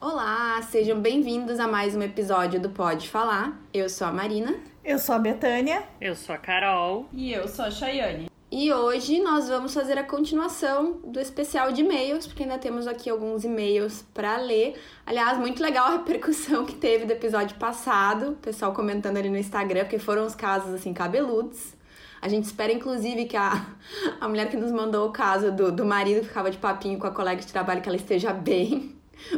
[0.00, 3.60] Olá, sejam bem-vindos a mais um episódio do Pode Falar.
[3.74, 4.54] Eu sou a Marina.
[4.84, 5.82] Eu sou a Betânia.
[6.00, 7.08] Eu sou a Carol.
[7.12, 8.30] E eu sou a Chayane.
[8.48, 13.10] E hoje nós vamos fazer a continuação do especial de e-mails, porque ainda temos aqui
[13.10, 14.80] alguns e-mails para ler.
[15.04, 19.36] Aliás, muito legal a repercussão que teve do episódio passado, o pessoal comentando ali no
[19.36, 21.74] Instagram, porque foram os casos assim cabeludos.
[22.22, 23.66] A gente espera, inclusive, que a,
[24.20, 27.06] a mulher que nos mandou o caso do, do marido que ficava de papinho com
[27.08, 28.96] a colega de trabalho, que ela esteja bem,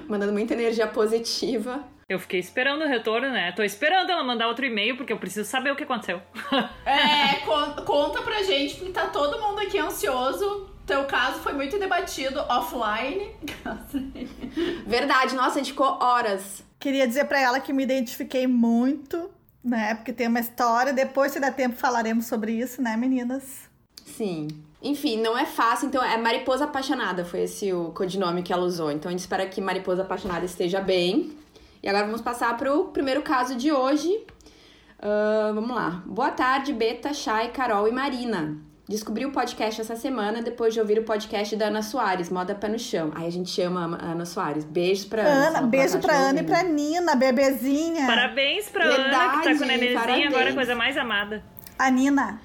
[0.08, 1.84] mandando muita energia positiva.
[2.08, 3.52] Eu fiquei esperando o retorno, né?
[3.52, 6.20] Tô esperando ela mandar outro e-mail, porque eu preciso saber o que aconteceu.
[6.84, 10.68] é, con conta pra gente, porque tá todo mundo aqui ansioso.
[10.84, 13.30] Teu caso foi muito debatido offline.
[14.84, 16.64] Verdade, nossa, a gente ficou horas.
[16.80, 19.30] Queria dizer para ela que me identifiquei muito,
[19.62, 19.94] né?
[19.94, 20.92] Porque tem uma história.
[20.92, 23.70] Depois, se der tempo, falaremos sobre isso, né, meninas?
[24.04, 24.48] Sim.
[24.82, 28.90] Enfim, não é fácil, então é Mariposa Apaixonada, foi esse o codinome que ela usou.
[28.90, 31.32] Então a gente espera que Mariposa Apaixonada esteja bem.
[31.82, 34.08] E agora vamos passar para o primeiro caso de hoje.
[34.98, 36.02] Uh, vamos lá.
[36.06, 38.56] Boa tarde, Beta, Chay, Carol e Marina.
[38.88, 42.68] Descobri o podcast essa semana depois de ouvir o podcast da Ana Soares, Moda Pé
[42.68, 43.12] no Chão.
[43.14, 44.64] Aí a gente chama a Ana Soares.
[44.64, 45.58] Beijos pra Ana.
[45.58, 48.04] Ana beijo pra Ana e pra Nina, bebezinha.
[48.04, 51.44] Parabéns pra Verdade, Ana, que tá com o nenenzinho agora, coisa mais amada.
[51.78, 52.40] A Nina.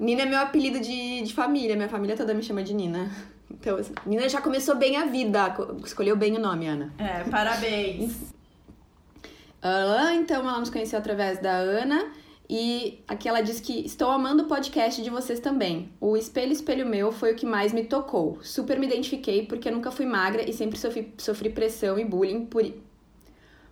[0.00, 3.10] Nina é meu apelido de, de família, minha família toda me chama de Nina.
[3.50, 6.92] Então, assim, Nina já começou bem a vida, escolheu bem o nome, Ana.
[6.98, 8.32] É, parabéns.
[9.62, 12.10] Uh, então, ela nos conheceu através da Ana.
[12.48, 15.92] E aqui ela diz que estou amando o podcast de vocês também.
[16.00, 18.38] O Espelho Espelho Meu foi o que mais me tocou.
[18.42, 22.64] Super me identifiquei porque nunca fui magra e sempre sofri, sofri pressão e bullying por,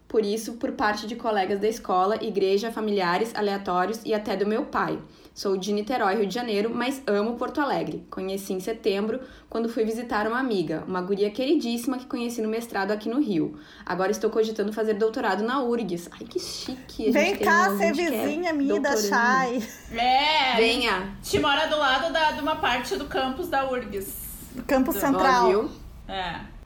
[0.09, 4.65] por isso por parte de colegas da escola, igreja, familiares, aleatórios e até do meu
[4.65, 4.99] pai.
[5.35, 8.05] Sou de Niterói, Rio de Janeiro, mas amo Porto Alegre.
[8.11, 12.91] Conheci em setembro, quando fui visitar uma amiga, uma guria queridíssima que conheci no mestrado
[12.91, 13.57] aqui no Rio.
[13.87, 16.09] Agora estou cogitando fazer doutorado na URGS.
[16.11, 17.13] Ai, que chique!
[17.13, 19.63] Vem cá, ser vizinha minha da Chay.
[19.93, 20.57] É!
[20.57, 21.17] Venha!
[21.23, 24.13] Te mora do lado da, de uma parte do campus da URGS.
[24.57, 25.69] Do campus do central.
[26.09, 26.58] É.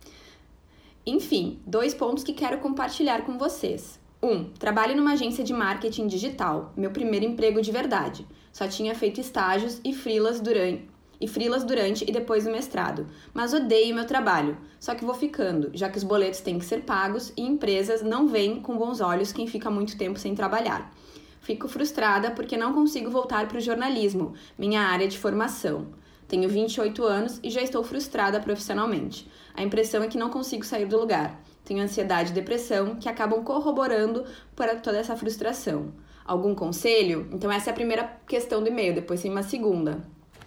[1.05, 3.99] Enfim, dois pontos que quero compartilhar com vocês.
[4.23, 4.31] 1.
[4.31, 8.25] Um, trabalho numa agência de marketing digital, meu primeiro emprego de verdade.
[8.53, 13.55] Só tinha feito estágios e frilas durante e frilas durante e depois do mestrado, mas
[13.55, 14.59] odeio meu trabalho.
[14.81, 18.27] Só que vou ficando, já que os boletos têm que ser pagos e empresas não
[18.27, 20.93] veem com bons olhos quem fica muito tempo sem trabalhar.
[21.41, 25.89] Fico frustrada porque não consigo voltar para o jornalismo, minha área de formação.
[26.33, 29.31] Tenho 28 anos e já estou frustrada profissionalmente.
[29.53, 31.39] A impressão é que não consigo sair do lugar.
[31.63, 34.25] Tenho ansiedade e depressão que acabam corroborando
[34.57, 35.93] para toda essa frustração
[36.25, 37.29] algum conselho?
[37.31, 40.01] Então essa é a primeira questão do e-mail, depois tem uma segunda.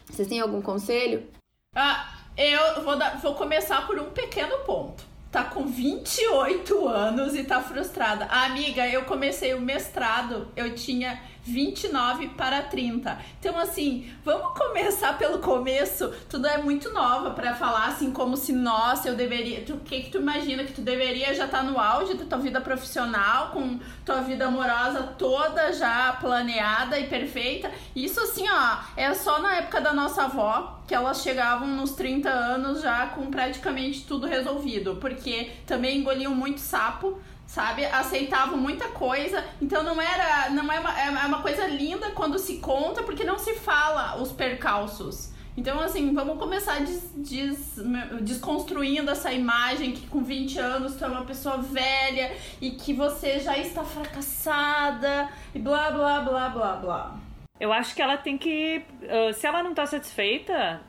[0.10, 1.28] Vocês têm algum conselho?
[1.76, 5.04] Ah, eu vou, dar, vou começar por um pequeno ponto.
[5.32, 8.26] Tá com 28 anos e tá frustrada.
[8.32, 13.18] Ah, amiga, eu comecei o mestrado, eu tinha 29 para 30.
[13.40, 16.12] Então, assim, vamos começar pelo começo.
[16.28, 19.60] Tudo é muito nova para falar assim, como se, nossa, eu deveria.
[19.70, 20.64] O que, que tu imagina?
[20.64, 24.48] Que tu deveria já estar tá no auge da tua vida profissional, com tua vida
[24.48, 27.72] amorosa toda já planeada e perfeita.
[27.96, 32.30] Isso, assim, ó, é só na época da nossa avó que elas chegavam nos 30
[32.30, 37.86] anos já com praticamente tudo resolvido, porque também engoliam muito sapo sabe?
[37.86, 39.44] Aceitavam muita coisa.
[39.62, 40.50] Então não era.
[40.50, 44.22] Não é uma, é, é uma coisa linda quando se conta, porque não se fala
[44.22, 45.34] os percalços.
[45.58, 47.80] Então, assim, vamos começar des, des,
[48.22, 53.40] desconstruindo essa imagem que com 20 anos tu é uma pessoa velha e que você
[53.40, 57.20] já está fracassada e blá blá blá blá blá.
[57.58, 58.84] Eu acho que ela tem que.
[59.02, 60.82] Uh, se ela não está satisfeita,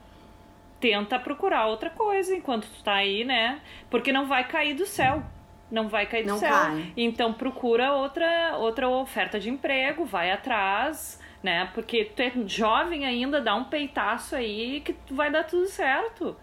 [0.81, 3.61] tenta procurar outra coisa enquanto tu tá aí, né?
[3.89, 5.23] Porque não vai cair do céu
[5.69, 6.49] não vai cair do não céu.
[6.49, 6.93] Cai.
[6.95, 11.69] Então procura outra outra oferta de emprego, vai atrás, né?
[11.73, 16.35] Porque tu é jovem ainda, dá um peitaço aí que vai dar tudo certo.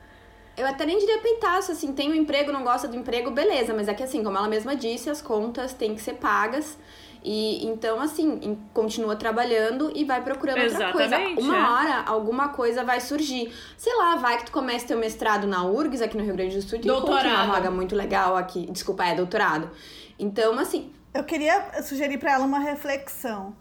[0.56, 3.88] Eu até nem diria peitaço, assim, tem um emprego, não gosta do emprego, beleza, mas
[3.88, 6.78] é que assim, como ela mesma disse, as contas têm que ser pagas.
[7.24, 11.40] E então, assim, continua trabalhando e vai procurando Exatamente, outra coisa.
[11.40, 11.70] Uma é.
[11.70, 13.50] hora, alguma coisa vai surgir.
[13.78, 16.62] Sei lá, vai que tu comece teu mestrado na URGS aqui no Rio Grande do
[16.62, 16.78] Sul.
[16.78, 17.26] e doutorado.
[17.26, 18.70] uma vaga muito legal aqui.
[18.70, 19.70] Desculpa, é doutorado.
[20.18, 20.92] Então, assim.
[21.14, 23.54] Eu queria sugerir para ela uma reflexão.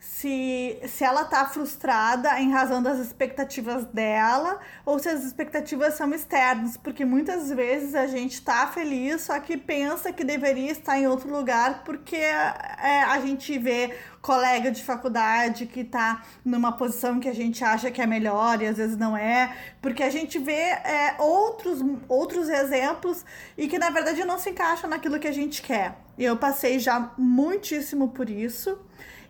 [0.00, 6.12] Se, se ela tá frustrada em razão das expectativas dela ou se as expectativas são
[6.14, 11.06] externas, porque muitas vezes a gente tá feliz, só que pensa que deveria estar em
[11.06, 17.28] outro lugar porque é, a gente vê colega de faculdade que tá numa posição que
[17.28, 20.52] a gente acha que é melhor e às vezes não é, porque a gente vê
[20.52, 23.22] é, outros, outros exemplos
[23.56, 25.94] e que na verdade não se encaixam naquilo que a gente quer.
[26.18, 28.78] Eu passei já muitíssimo por isso.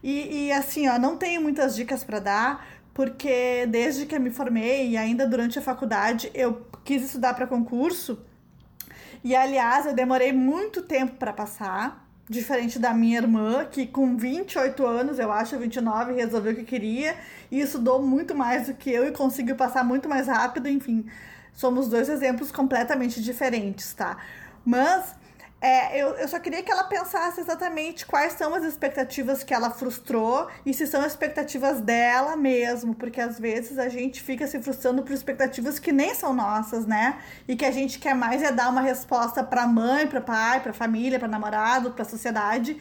[0.03, 4.31] E, e assim, ó, não tenho muitas dicas para dar, porque desde que eu me
[4.31, 8.19] formei e ainda durante a faculdade eu quis estudar para concurso.
[9.23, 14.87] E aliás, eu demorei muito tempo para passar, diferente da minha irmã, que com 28
[14.87, 17.17] anos, eu acho, 29, resolveu que queria
[17.51, 21.05] e estudou muito mais do que eu e conseguiu passar muito mais rápido, enfim.
[21.53, 24.17] Somos dois exemplos completamente diferentes, tá?
[24.65, 25.15] Mas
[25.61, 29.71] é, eu, eu só queria que ela pensasse exatamente quais são as expectativas que ela
[29.71, 35.03] frustrou e se são expectativas dela mesmo, porque às vezes a gente fica se frustrando
[35.03, 37.19] por expectativas que nem são nossas, né?
[37.47, 40.73] E que a gente quer mais é dar uma resposta para mãe, para pai, para
[40.73, 42.81] família, para namorado, para sociedade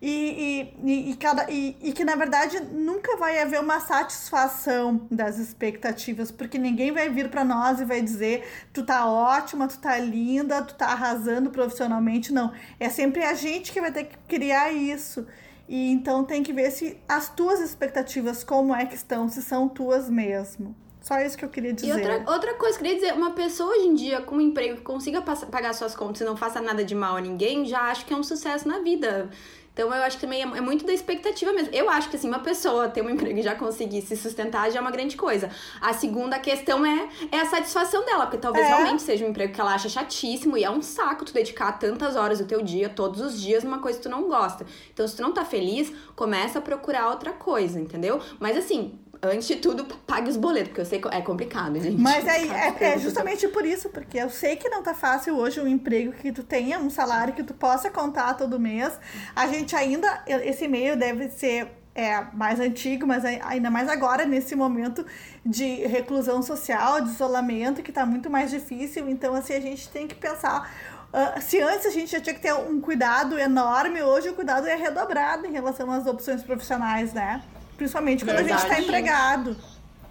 [0.00, 5.38] e, e, e, cada, e, e que na verdade nunca vai haver uma satisfação das
[5.38, 9.98] expectativas, porque ninguém vai vir para nós e vai dizer tu tá ótima, tu tá
[9.98, 12.52] linda, tu tá arrasando profissionalmente, não.
[12.78, 15.26] É sempre a gente que vai ter que criar isso.
[15.68, 19.68] E então tem que ver se as tuas expectativas como é que estão, se são
[19.68, 20.74] tuas mesmo.
[21.00, 21.88] Só isso que eu queria dizer.
[21.88, 24.82] E outra, outra coisa, queria dizer, uma pessoa hoje em dia com um emprego que
[24.82, 28.12] consiga pagar suas contas e não faça nada de mal a ninguém, já acho que
[28.12, 29.30] é um sucesso na vida.
[29.78, 31.72] Então eu acho que também é, é muito da expectativa mesmo.
[31.72, 34.80] Eu acho que assim, uma pessoa ter um emprego e já conseguir se sustentar já
[34.80, 35.48] é uma grande coisa.
[35.80, 38.70] A segunda questão é, é a satisfação dela, porque talvez é.
[38.70, 42.16] realmente seja um emprego que ela acha chatíssimo e é um saco tu dedicar tantas
[42.16, 44.66] horas do teu dia, todos os dias, numa coisa que tu não gosta.
[44.92, 48.20] Então, se tu não tá feliz, começa a procurar outra coisa, entendeu?
[48.40, 52.00] Mas assim, antes de tudo, pague os boletos, porque eu sei que é complicado, gente.
[52.00, 55.60] Mas aí é, é, justamente por isso, porque eu sei que não tá fácil hoje
[55.60, 58.98] um emprego que tu tenha um salário que tu possa contar todo mês.
[59.34, 64.54] A gente ainda, esse e-mail deve ser é, mais antigo, mas ainda mais agora, nesse
[64.54, 65.04] momento
[65.44, 69.08] de reclusão social, de isolamento, que tá muito mais difícil.
[69.08, 70.70] Então, assim, a gente tem que pensar.
[71.08, 74.66] Uh, se antes a gente já tinha que ter um cuidado enorme, hoje o cuidado
[74.68, 77.42] é redobrado em relação às opções profissionais, né?
[77.78, 78.52] Principalmente quando Verdade.
[78.52, 79.56] a gente está empregado.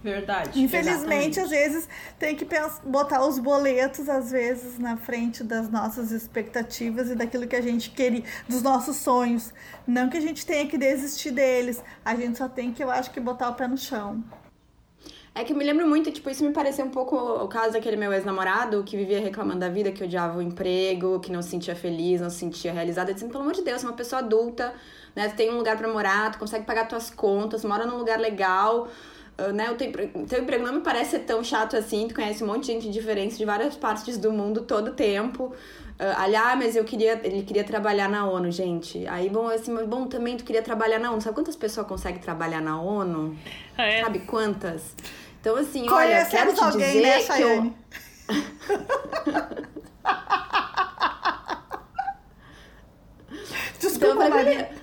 [0.01, 0.61] Verdade.
[0.61, 1.39] Infelizmente, exatamente.
[1.41, 2.47] às vezes, tem que
[2.85, 7.89] botar os boletos, às vezes, na frente das nossas expectativas e daquilo que a gente
[7.89, 9.53] queria, dos nossos sonhos.
[9.85, 13.11] Não que a gente tenha que desistir deles, a gente só tem que, eu acho,
[13.11, 14.23] que botar o pé no chão.
[15.35, 17.97] É que eu me lembro muito, tipo, isso me pareceu um pouco o caso daquele
[17.97, 21.75] meu ex-namorado que vivia reclamando da vida, que odiava o emprego, que não se sentia
[21.75, 24.73] feliz, não se sentia realizado, dizendo, pelo amor de Deus, uma pessoa adulta
[25.17, 25.29] né?
[25.29, 28.87] Tu tem um lugar para morar, tu consegue pagar tuas contas, mora num lugar legal,
[29.39, 29.71] uh, né?
[29.71, 29.91] O teu,
[30.27, 32.91] teu emprego não me parece ser tão chato assim, tu conhece um monte de gente
[32.91, 35.45] diferente de várias partes do mundo todo tempo.
[35.99, 39.07] Uh, aliás, mas eu queria, ele queria trabalhar na ONU, gente.
[39.07, 41.19] Aí, bom, assim, bom, também tu queria trabalhar na ONU.
[41.19, 43.35] Sabe quantas pessoas conseguem trabalhar na ONU?
[43.75, 44.03] É.
[44.03, 44.93] Sabe quantas?
[45.41, 47.73] Então, assim, olha, quero te alguém, dizer né, que eu...
[53.79, 54.76] Desculpa, então, Maria.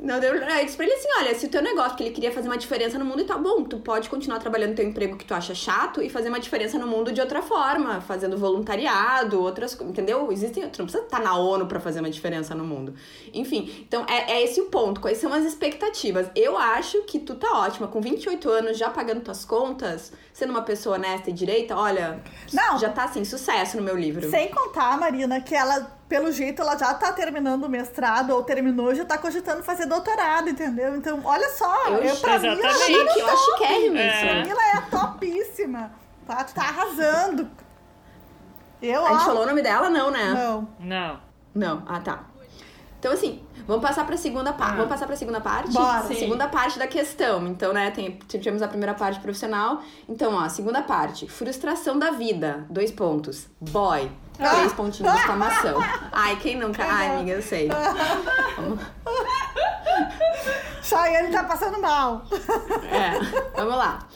[0.00, 2.30] Não, deu, eu disse pra ele assim, olha, se o teu negócio, que ele queria
[2.30, 5.16] fazer uma diferença no mundo e tá bom, tu pode continuar trabalhando no teu emprego
[5.16, 9.40] que tu acha chato e fazer uma diferença no mundo de outra forma, fazendo voluntariado,
[9.40, 10.30] outras, entendeu?
[10.30, 12.94] Existem, tu não precisa estar na ONU para fazer uma diferença no mundo.
[13.34, 16.30] Enfim, então é, é esse o ponto, quais são as expectativas?
[16.36, 20.62] Eu acho que tu tá ótima, com 28 anos, já pagando tuas contas, sendo uma
[20.62, 22.22] pessoa honesta e direita, olha,
[22.52, 24.30] não, já tá assim, sucesso no meu livro.
[24.30, 28.94] Sem contar, Marina, que ela pelo jeito, ela já tá terminando o mestrado ou terminou,
[28.94, 30.96] já tá cogitando fazer doutorado, entendeu?
[30.96, 34.26] Então, olha só, eu, eu pra mim, ela tá chique, eu acho que é isso.
[34.26, 35.92] Pra mim, ela é topíssima,
[36.26, 36.44] tá?
[36.44, 37.50] Tu tá arrasando.
[38.80, 40.32] Eu, A gente ó, falou o nome dela, não, né?
[40.32, 40.68] Não.
[40.78, 41.20] Não.
[41.54, 42.24] Não, ah, tá.
[42.98, 44.72] Então, assim, vamos passar para a segunda parte.
[44.72, 44.76] Ah.
[44.76, 45.72] Vamos passar para a segunda parte?
[45.72, 46.02] Bora.
[46.02, 46.14] Sim.
[46.14, 47.46] Segunda parte da questão.
[47.46, 49.82] Então, né, tem, tivemos a primeira parte profissional.
[50.08, 51.28] Então, ó, segunda parte.
[51.28, 52.66] Frustração da vida.
[52.70, 53.46] Dois pontos.
[53.60, 54.10] Boy.
[54.36, 55.78] Três pontinhos de exclamação.
[56.10, 56.82] Ai, quem nunca?
[56.84, 57.68] Ai, amiga, eu sei.
[60.82, 62.24] Chayane tá passando mal.
[62.90, 63.18] É,
[63.54, 64.08] vamos lá.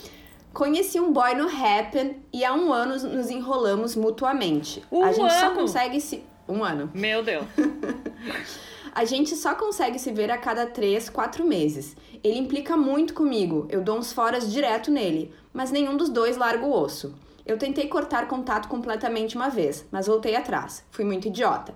[0.52, 4.82] Conheci um boy no Happen e há um ano nos enrolamos mutuamente.
[4.92, 5.40] Um a gente ano?
[5.40, 6.24] só consegue se.
[6.48, 6.90] Um ano.
[6.94, 7.44] Meu Deus.
[8.94, 11.96] a gente só consegue se ver a cada três, quatro meses.
[12.22, 16.64] Ele implica muito comigo, eu dou uns foras direto nele, mas nenhum dos dois larga
[16.64, 17.14] o osso.
[17.44, 20.84] Eu tentei cortar contato completamente uma vez, mas voltei atrás.
[20.90, 21.74] Fui muito idiota.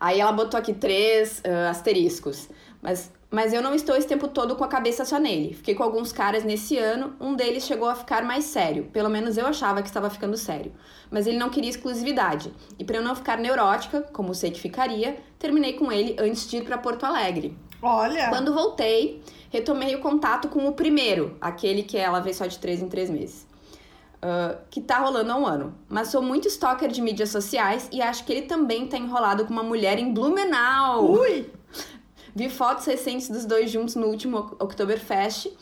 [0.00, 2.48] Aí ela botou aqui três uh, asteriscos.
[2.82, 5.54] Mas Mas eu não estou esse tempo todo com a cabeça só nele.
[5.54, 8.90] Fiquei com alguns caras nesse ano, um deles chegou a ficar mais sério.
[8.92, 10.70] Pelo menos eu achava que estava ficando sério.
[11.10, 12.52] Mas ele não queria exclusividade.
[12.78, 16.58] E para eu não ficar neurótica, como sei que ficaria, terminei com ele antes de
[16.58, 17.56] ir para Porto Alegre.
[17.80, 18.28] Olha.
[18.28, 22.82] Quando voltei, retomei o contato com o primeiro, aquele que ela vê só de três
[22.82, 23.46] em três meses.
[24.16, 25.74] Uh, que tá rolando há um ano.
[25.88, 29.52] Mas sou muito stalker de mídias sociais e acho que ele também tá enrolado com
[29.54, 31.10] uma mulher em Blumenau.
[31.12, 31.50] Ui!
[32.34, 35.52] Vi fotos recentes dos dois juntos no último Oktoberfest,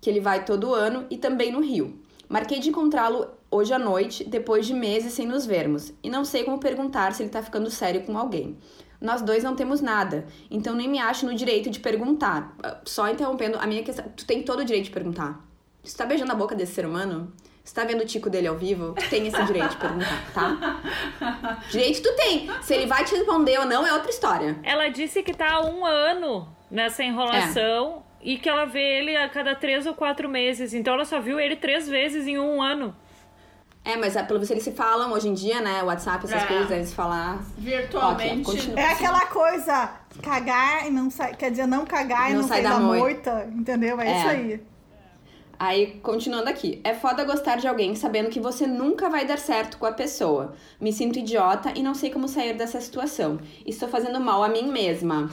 [0.00, 2.00] que ele vai todo ano, e também no Rio.
[2.28, 6.44] Marquei de encontrá-lo hoje à noite, depois de meses sem nos vermos, e não sei
[6.44, 8.56] como perguntar se ele tá ficando sério com alguém.
[9.00, 12.56] Nós dois não temos nada, então nem me acho no direito de perguntar.
[12.84, 15.44] Só interrompendo a minha questão, tu tem todo o direito de perguntar.
[15.82, 17.32] Tu tá beijando a boca desse ser humano,
[17.70, 18.94] você tá vendo o tico dele ao vivo?
[18.94, 20.80] Tu tem esse direito de perguntar, tá?
[21.70, 22.50] Direito tu tem.
[22.62, 24.58] Se ele vai te responder ou não é outra história.
[24.64, 28.28] Ela disse que tá há um ano nessa enrolação é.
[28.28, 30.74] e que ela vê ele a cada três ou quatro meses.
[30.74, 32.92] Então ela só viu ele três vezes em um ano.
[33.84, 35.80] É, mas é, pelo visto eles se falam hoje em dia, né?
[35.84, 36.46] WhatsApp, essas é.
[36.46, 37.38] coisas, eles falar.
[37.56, 38.50] Virtualmente.
[38.50, 41.36] Okay, é aquela coisa, cagar e não sair.
[41.36, 43.32] Quer dizer, não cagar e não, sair da, da moita.
[43.32, 43.50] moita.
[43.54, 44.00] Entendeu?
[44.00, 44.70] É, é, isso aí.
[45.60, 46.80] Aí, continuando aqui.
[46.82, 50.54] É foda gostar de alguém sabendo que você nunca vai dar certo com a pessoa.
[50.80, 53.38] Me sinto idiota e não sei como sair dessa situação.
[53.66, 55.28] Estou fazendo mal a mim mesma.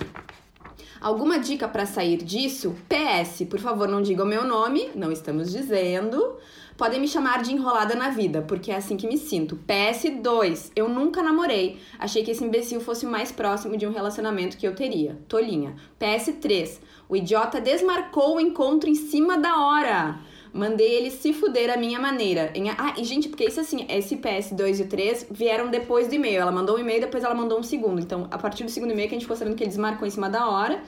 [1.00, 2.76] Alguma dica para sair disso?
[2.90, 6.36] PS, por favor, não diga o meu nome, não estamos dizendo.
[6.78, 9.58] Podem me chamar de enrolada na vida, porque é assim que me sinto.
[9.68, 11.80] PS2, eu nunca namorei.
[11.98, 15.18] Achei que esse imbecil fosse o mais próximo de um relacionamento que eu teria.
[15.28, 15.76] Tolinha.
[16.00, 20.20] PS3, o idiota desmarcou o encontro em cima da hora.
[20.54, 22.52] Mandei ele se fuder a minha maneira.
[22.78, 26.42] Ah, e gente, porque isso assim, esse PS2 e o 3 vieram depois do e-mail.
[26.42, 28.02] Ela mandou um e-mail, depois ela mandou um segundo.
[28.02, 30.12] Então, a partir do segundo e-mail que a gente ficou sabendo que ele desmarcou em
[30.12, 30.82] cima da hora.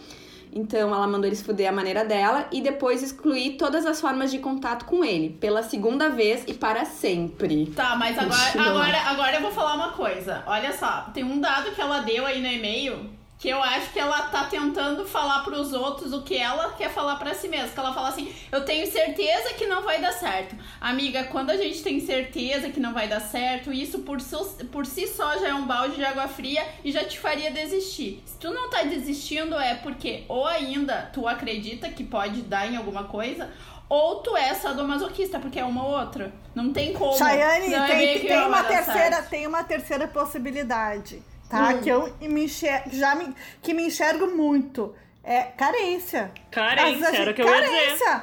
[0.52, 4.32] Então, ela mandou ele se fuder a maneira dela e depois excluir todas as formas
[4.32, 7.68] de contato com ele, pela segunda vez e para sempre.
[7.68, 10.44] Tá, mas agora, agora, agora eu vou falar uma coisa.
[10.48, 14.00] Olha só, tem um dado que ela deu aí no e-mail que eu acho que
[14.00, 17.70] ela tá tentando falar para os outros o que ela quer falar para si mesma.
[17.70, 20.58] Que ela fala assim: "Eu tenho certeza que não vai dar certo".
[20.82, 24.86] Amiga, quando a gente tem certeza que não vai dar certo, isso por, si, por
[24.86, 28.22] si só já é um balde de água fria e já te faria desistir.
[28.26, 32.76] Se tu não tá desistindo é porque ou ainda tu acredita que pode dar em
[32.76, 33.50] alguma coisa,
[33.88, 36.34] ou tu é sadomasoquista, porque é uma ou outra.
[36.54, 37.18] Não tem como.
[37.18, 41.70] Chayane, tem, tem uma terceira, tem uma terceira possibilidade tá?
[41.70, 41.82] Hum.
[41.82, 44.96] Que eu me enxergo, já me, que me enxergo muito.
[45.24, 46.32] É carência.
[46.50, 47.74] Carência, era o que eu carência.
[47.74, 48.22] ia dizer.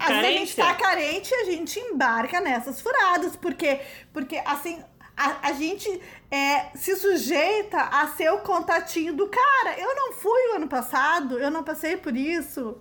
[0.00, 3.80] Às vezes a gente tá carente e a gente embarca nessas furadas, porque,
[4.12, 4.82] porque assim,
[5.16, 9.78] a, a gente é, se sujeita a ser o contatinho do cara.
[9.78, 12.76] Eu não fui o ano passado, eu não passei por isso.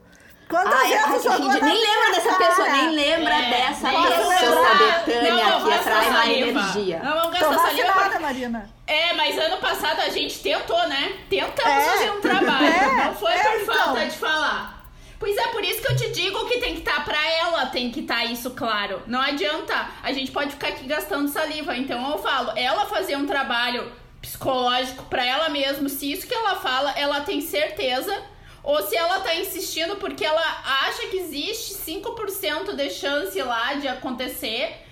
[0.48, 2.46] Quantas ai, vezes gente, nem lembra dessa cara.
[2.46, 7.02] pessoa, nem lembra é, dessa pessoa, Betânia, que atrai uma energia.
[7.04, 7.96] Não vamos gastar saliva.
[7.96, 8.75] Nada, Marina.
[8.88, 11.18] É, mas ano passado a gente tentou, né?
[11.30, 11.86] Tentamos é.
[11.86, 12.66] fazer um trabalho.
[12.68, 13.06] É.
[13.06, 13.76] Não foi é, por então.
[13.76, 14.76] falta de falar.
[15.18, 17.66] Pois é, por isso que eu te digo que tem que estar tá pra ela,
[17.68, 19.02] tem que estar tá isso claro.
[19.08, 21.76] Não adianta, a gente pode ficar aqui gastando saliva.
[21.76, 26.56] Então eu falo, ela fazer um trabalho psicológico para ela mesma, se isso que ela
[26.56, 28.16] fala, ela tem certeza
[28.64, 30.42] ou se ela tá insistindo porque ela
[30.84, 34.85] acha que existe 5% de chance lá de acontecer.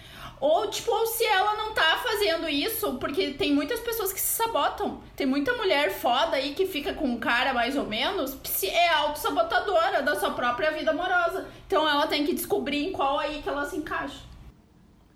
[0.43, 4.35] Ou, tipo, ou se ela não tá fazendo isso, porque tem muitas pessoas que se
[4.35, 4.99] sabotam.
[5.15, 8.89] Tem muita mulher foda aí que fica com um cara mais ou menos, que é
[8.89, 11.47] autossabotadora da sua própria vida amorosa.
[11.65, 14.19] Então ela tem que descobrir em qual aí que ela se encaixa.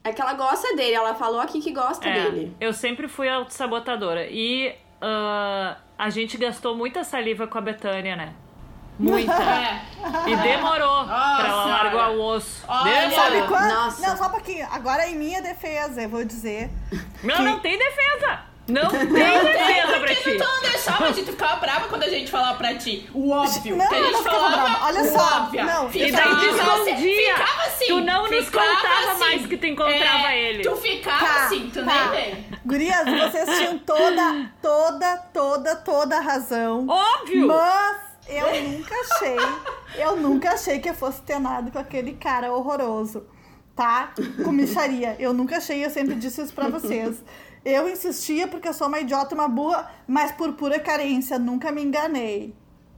[0.01, 2.55] É que ela gosta dele, ela falou aqui que gosta é, dele.
[2.61, 4.27] Eu sempre fui autossabotadora.
[4.31, 4.69] E
[5.01, 8.33] uh, a gente gastou muita saliva com a Betânia, né?
[8.99, 9.31] Muita.
[9.33, 9.81] É.
[10.25, 12.63] E demorou Nossa, pra ela largar o osso.
[12.67, 13.67] Olha, Sabe quando?
[13.67, 14.07] Nossa.
[14.07, 14.67] Não, só um pouquinho.
[14.71, 16.69] Agora, em minha defesa, eu vou dizer.
[17.23, 17.41] Não, que...
[17.43, 18.39] não tem defesa!
[18.67, 20.23] Não tem defesa pra ti.
[20.23, 23.09] Tu não deixava de tu ficar brava quando a gente falava pra ti.
[23.13, 23.77] O óbvio.
[23.77, 24.85] Não, que a gente não falava brava.
[24.85, 25.37] Olha só.
[25.37, 25.63] Óbvio.
[25.63, 25.89] Não.
[25.89, 27.37] E daí tu escondia.
[27.37, 27.85] Ficava assim.
[27.85, 29.19] Tu não nos contava assim.
[29.19, 30.63] mais que tu encontrava é, ele.
[30.63, 32.09] Tu ficava tá, assim, tu tá.
[32.09, 32.45] nem vem.
[32.65, 36.85] Gurias, vocês tinham toda, toda, toda, toda razão.
[36.89, 37.47] Óbvio.
[37.47, 39.37] Mas eu nunca achei,
[39.95, 43.25] eu nunca achei que eu fosse ter nada com aquele cara horroroso,
[43.75, 44.13] tá?
[44.43, 45.15] Com micharia.
[45.19, 47.23] Eu nunca achei, eu sempre disse isso pra vocês.
[47.63, 51.83] Eu insistia porque eu sou uma idiota, uma burra, mas por pura carência, nunca me
[51.83, 52.55] enganei.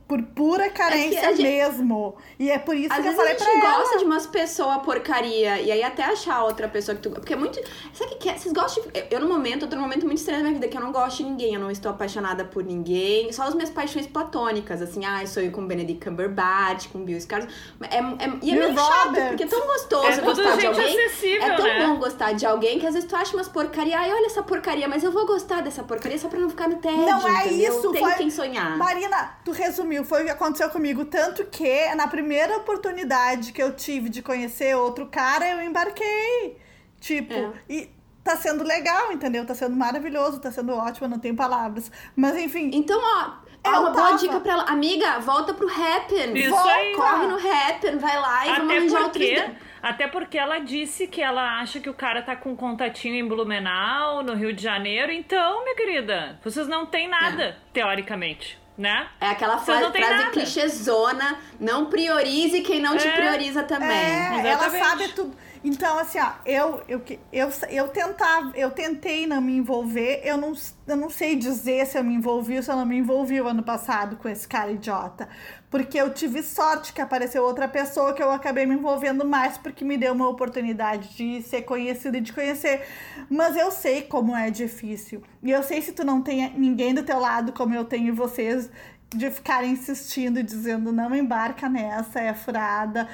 [0.10, 2.16] Por pura carência a gente- mesmo.
[2.40, 3.78] E é por isso Às que eu a falei gente pra ela.
[3.80, 7.12] gosta de umas pessoas porcaria e aí até achar outra pessoa que tu.
[7.12, 7.60] Porque é muito.
[7.94, 8.36] Sabe o que é?
[8.36, 9.06] Vocês gostam de.
[9.12, 10.92] Eu, no momento, eu tô num momento muito estranho da minha vida que eu não
[10.92, 13.32] gosto de ninguém, eu não estou apaixonada por ninguém.
[13.32, 17.48] Só as minhas paixões platônicas, assim, ai, sou eu com Benedict Cumberbatch, com Bill Skarsgård.
[17.92, 18.02] É, é,
[18.42, 21.38] e é meio chato, porque é tão gostoso É tudo gostar de gente alguém.
[21.40, 21.86] É tão né?
[21.88, 24.88] bom gostar de alguém que às vezes tu acha umas porcaria, ai, olha essa porcaria,
[24.88, 26.98] mas eu vou gostar dessa porcaria só pra não ficar no tédio.
[27.06, 27.78] Não é entendeu?
[27.78, 28.76] isso, Tem foi- quem sonhar.
[28.76, 31.06] Marina, tu resumiu, foi o que aconteceu comigo.
[31.06, 36.58] Tanto que na primeira oportunidade que eu tive de conhecer outro cara, eu embarquei.
[37.00, 37.52] Tipo, É.
[37.70, 37.90] e
[38.24, 39.46] tá sendo legal, entendeu?
[39.46, 41.92] Tá sendo maravilhoso, tá sendo ótimo, eu não tenho palavras.
[42.16, 43.32] Mas enfim, Então, ó,
[43.66, 44.64] ó, uma boa dica pra ela.
[44.64, 46.38] Amiga, volta pro Happen.
[46.38, 46.94] Isso Volta, aí.
[46.96, 49.58] Corre no Happen, vai lá e vamos Até arranjar porque, outros...
[49.82, 54.22] até porque ela disse que ela acha que o cara tá com contatinho em Blumenau,
[54.24, 55.12] no Rio de Janeiro.
[55.12, 59.10] Então, minha querida, vocês não têm nada, teoricamente, né?
[59.20, 60.32] É aquela frase nada.
[60.32, 63.12] clichêzona, não priorize quem não te É.
[63.12, 63.90] prioriza também.
[63.90, 65.36] É, ela sabe tudo.
[65.62, 70.54] Então, assim, ó, eu, eu, eu, eu tentava, eu tentei não me envolver, eu não,
[70.88, 73.48] eu não sei dizer se eu me envolvi ou se eu não me envolvi o
[73.50, 75.28] ano passado com esse cara idiota.
[75.70, 79.86] Porque eu tive sorte que apareceu outra pessoa que eu acabei me envolvendo mais, porque
[79.86, 82.88] me deu uma oportunidade de ser conhecida e de conhecer.
[83.30, 85.22] Mas eu sei como é difícil.
[85.44, 88.70] E eu sei se tu não tem ninguém do teu lado, como eu tenho vocês,
[89.10, 93.08] de ficarem insistindo, dizendo não embarca nessa, é furada,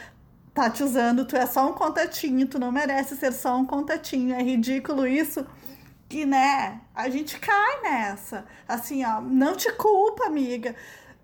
[0.53, 4.33] tá te usando, tu é só um contatinho, tu não merece ser só um contatinho.
[4.33, 5.45] É ridículo isso.
[6.07, 8.45] Que, né, a gente cai nessa.
[8.67, 10.75] Assim, ó, não te culpa, amiga.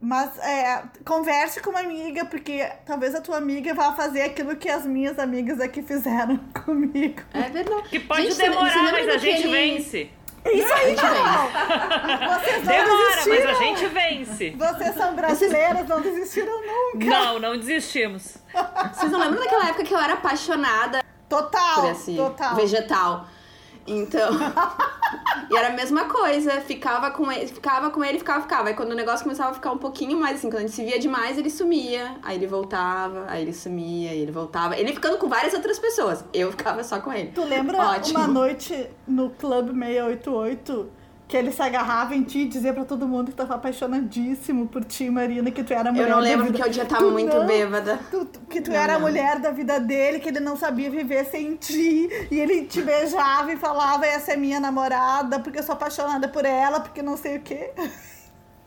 [0.03, 4.67] Mas é, converse com uma amiga, porque talvez a tua amiga vá fazer aquilo que
[4.67, 7.21] as minhas amigas aqui fizeram comigo.
[7.33, 7.87] É verdade.
[7.89, 10.09] Que pode Gente, demorar, mas a gente daquele- vence.
[10.43, 11.49] Isso aí, gente Carol!
[12.39, 13.51] Vocês não Demora, mas desistiram!
[13.51, 14.49] a gente vence.
[14.57, 17.05] Vocês são brasileiras, não desistiram nunca!
[17.05, 18.37] Não, não desistimos.
[18.91, 22.55] Vocês não lembram daquela época que eu era apaixonada Total, por esse total.
[22.55, 23.27] vegetal?
[23.87, 24.31] Então.
[25.49, 26.61] e era a mesma coisa.
[26.61, 28.69] Ficava com ele, ficava com ele, ficava, ficava.
[28.69, 30.83] Aí quando o negócio começava a ficar um pouquinho mais assim, quando a gente se
[30.83, 32.15] via demais, ele sumia.
[32.23, 34.77] Aí ele voltava, aí ele sumia, aí ele voltava.
[34.77, 36.23] Ele ficando com várias outras pessoas.
[36.33, 37.31] Eu ficava só com ele.
[37.33, 38.19] Tu lembra Ótimo.
[38.19, 41.00] uma noite no Club 688
[41.31, 44.83] que ele se agarrava em ti e dizia pra todo mundo que tava apaixonadíssimo por
[44.83, 46.57] ti, Marina, que tu era a mulher Eu não lembro vida.
[46.57, 47.97] porque eu já tava Tu muito não, bêbada.
[48.11, 49.07] tu- tu- que tu Não, era a não.
[49.07, 52.09] mulher da vida dele, que ele não sabia viver sem ti.
[52.29, 56.43] E ele te beijava e falava, essa é minha namorada, porque eu sou apaixonada por
[56.43, 57.71] ela, porque não sei o quê.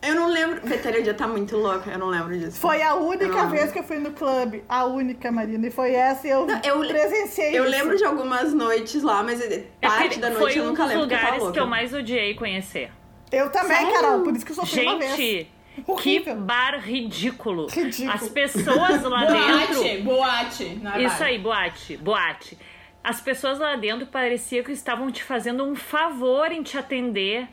[0.07, 0.61] Eu não lembro.
[0.67, 2.59] Betânia já tá muito louca, eu não lembro disso.
[2.61, 4.63] Foi a única não vez que eu fui no clube.
[4.69, 5.67] A única, Marina.
[5.67, 7.71] E foi essa e eu, Não, eu- presenciei Eu isso.
[7.73, 10.83] lembro de algumas noites lá, mas É parte que da noite foi eu um nunca
[10.83, 12.91] dos lembro porque eu tava lugares que eu mais odiei conhecer.
[13.33, 13.93] Eu também, Sério?
[13.95, 14.21] Carol.
[14.23, 15.17] Por isso que eu só fui uma vez.
[15.17, 16.37] Gente, que Horrível.
[16.37, 17.67] bar ridículo.
[17.69, 18.13] Ridículo.
[18.13, 19.75] As pessoas lá dentro.
[19.83, 20.65] Boate, boate.
[20.83, 21.25] Não é Isso bar.
[21.27, 22.59] aí, boate, boate.
[23.03, 27.49] As pessoas lá dentro parecia que estavam te fazendo um favor em te atender.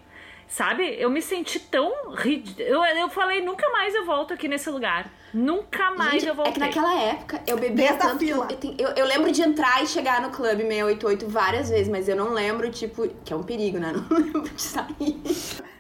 [0.52, 0.96] Sabe?
[1.00, 2.68] Eu me senti tão ridículo.
[2.68, 5.10] Eu, eu falei, nunca mais eu volto aqui nesse lugar.
[5.34, 6.52] Nunca mais Gente, eu voltei.
[6.52, 8.60] É que naquela época eu bebia Desde a tanto que eu, fila.
[8.78, 12.18] eu, eu- eu lembro de entrar e chegar no clube 688 várias vezes, mas eu
[12.18, 13.94] não lembro, tipo, que é um perigo, né?
[14.10, 15.22] Não lembro de sair.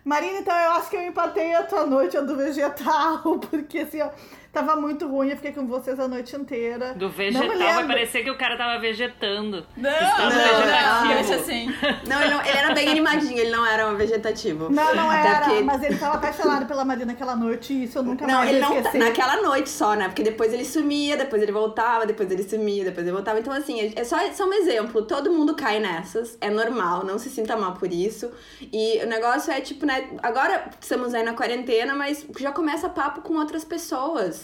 [0.05, 3.19] Marina, então eu acho que eu empatei a tua noite, a do vegetal,
[3.51, 4.09] porque assim, ó,
[4.51, 6.93] tava muito ruim, eu fiquei com vocês a noite inteira.
[6.93, 9.65] Do vegetal vai parecer que o cara tava vegetando.
[9.77, 11.05] Não, não, vegetativo.
[11.05, 11.65] não, deixa assim.
[12.07, 14.69] Não ele, não, ele era bem animadinho, ele não era um vegetativo.
[14.69, 17.97] Não, não Até era, porque- mas ele tava apaixonado pela Marina aquela noite e isso
[17.99, 18.75] eu nunca Não, mais ele não.
[18.77, 18.97] esquecer.
[18.99, 20.07] Naquela noite só, né?
[20.07, 23.39] Porque depois ele sumia, depois ele voltava, depois ele sumia, depois ele voltava.
[23.39, 25.01] Então, assim, é só, é só um exemplo.
[25.03, 26.37] Todo mundo cai nessas.
[26.41, 28.31] É normal, não se sinta mal por isso.
[28.71, 30.09] E o negócio é, tipo, né?
[30.21, 34.40] Agora estamos aí na quarentena, mas já começa papo com outras pessoas.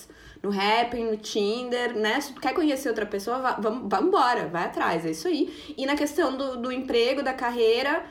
[0.47, 2.21] No Happn, no Tinder, né?
[2.21, 5.53] Se tu quer conhecer outra pessoa, vamos embora, vai atrás, é isso aí.
[5.77, 8.05] E na questão do, do emprego, da carreira,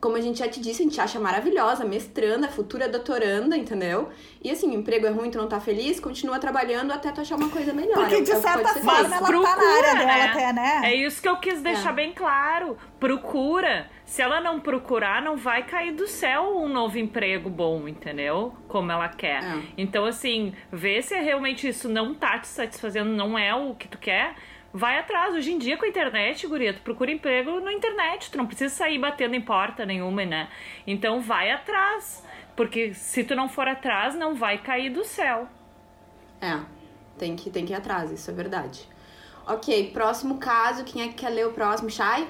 [0.00, 4.08] como a gente já te disse, a gente acha maravilhosa, mestranda, futura doutoranda, entendeu?
[4.42, 7.36] E assim, o emprego é ruim, tu não tá feliz, continua trabalhando até tu achar
[7.36, 7.94] uma coisa melhor.
[7.94, 10.80] Porque É de é o que certa forma ela tá na área dela até, né?
[10.84, 11.94] É isso que eu quis deixar É.
[11.94, 12.76] bem claro.
[12.98, 13.88] Procura.
[14.04, 18.54] Se ela não procurar, não vai cair do céu um novo emprego bom, entendeu?
[18.66, 19.42] Como ela quer.
[19.42, 19.62] É.
[19.78, 23.98] Então, assim, vê se realmente isso não tá te satisfazendo, não é o que tu
[23.98, 24.34] quer.
[24.72, 25.34] Vai atrás.
[25.34, 28.30] Hoje em dia, com a internet, guria, tu procura emprego na internet.
[28.30, 30.48] Tu não precisa sair batendo em porta nenhuma, né?
[30.86, 32.24] Então, vai atrás.
[32.54, 35.48] Porque se tu não for atrás, não vai cair do céu.
[36.40, 36.60] É,
[37.18, 38.88] tem que, tem que ir atrás, isso é verdade.
[39.46, 41.90] Ok, próximo caso, quem é que quer ler o próximo?
[41.90, 42.28] Shai?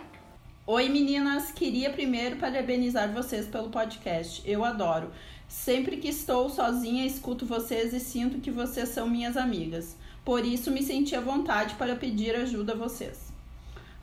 [0.67, 4.43] Oi meninas, queria primeiro parabenizar vocês pelo podcast.
[4.49, 5.11] Eu adoro.
[5.49, 9.99] Sempre que estou sozinha, escuto vocês e sinto que vocês são minhas amigas.
[10.31, 13.33] Por isso me senti à vontade para pedir ajuda a vocês.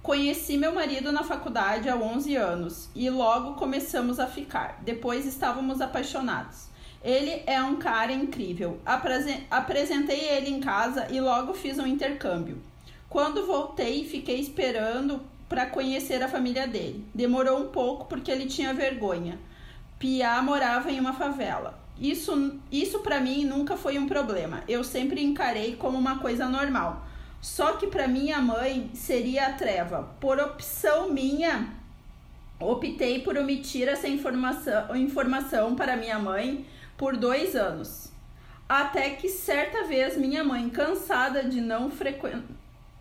[0.04, 4.82] Conheci meu marido na faculdade há 11 anos e logo começamos a ficar.
[4.84, 6.68] Depois estávamos apaixonados.
[7.02, 8.78] Ele é um cara incrível.
[8.86, 12.62] Apresen apresentei ele em casa e logo fiz um intercâmbio.
[13.08, 17.06] Quando voltei, fiquei esperando para conhecer a família dele.
[17.16, 19.40] Demorou um pouco porque ele tinha vergonha.
[19.98, 21.87] Pia morava em uma favela.
[22.00, 24.64] Isso, isso para mim nunca foi um problema.
[24.68, 27.06] Eu sempre encarei como uma coisa normal.
[27.42, 30.16] Só que para minha mãe seria a treva.
[30.20, 31.74] Por opção minha,
[32.60, 36.66] optei por omitir essa informação, informação para minha mãe
[36.98, 38.12] por dois anos.
[38.68, 42.44] Até que certa vez minha mãe, cansada de não frequentar.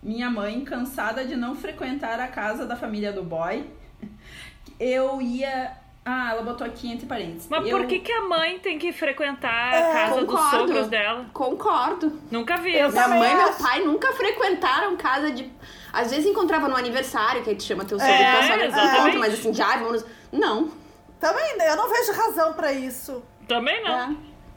[0.03, 3.67] Minha mãe, cansada de não frequentar a casa da família do boy,
[4.79, 5.77] eu ia.
[6.09, 7.49] Ah, ela botou aqui entre parênteses.
[7.51, 7.77] Mas eu...
[7.77, 10.51] por que, que a mãe tem que frequentar a É, casa dos concordo.
[10.69, 11.27] sogros dela?
[11.33, 12.21] Concordo.
[12.31, 12.77] Nunca vi.
[12.77, 15.51] Eu Minha mãe e meu pai nunca frequentaram casa de.
[15.93, 19.19] Às vezes encontrava no aniversário, que aí tu chama teu sogro É, e tua sogra
[19.19, 20.05] mas assim, já, vamos.
[20.31, 20.71] Não.
[21.19, 23.25] Também, eu não vejo razão pra isso.
[23.49, 23.99] Também não.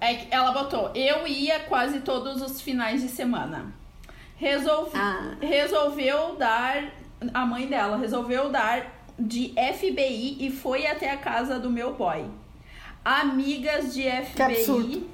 [0.01, 0.11] É.
[0.11, 3.73] É que ela botou, eu ia quase todos os finais de semana.
[4.37, 5.35] Resolve, Ah.
[5.41, 6.83] Resolveu dar,
[7.33, 12.25] a mãe dela resolveu dar de FBI e foi até a casa do meu boy.
[13.03, 14.03] Amigas de.
[14.03, 15.07] FBI.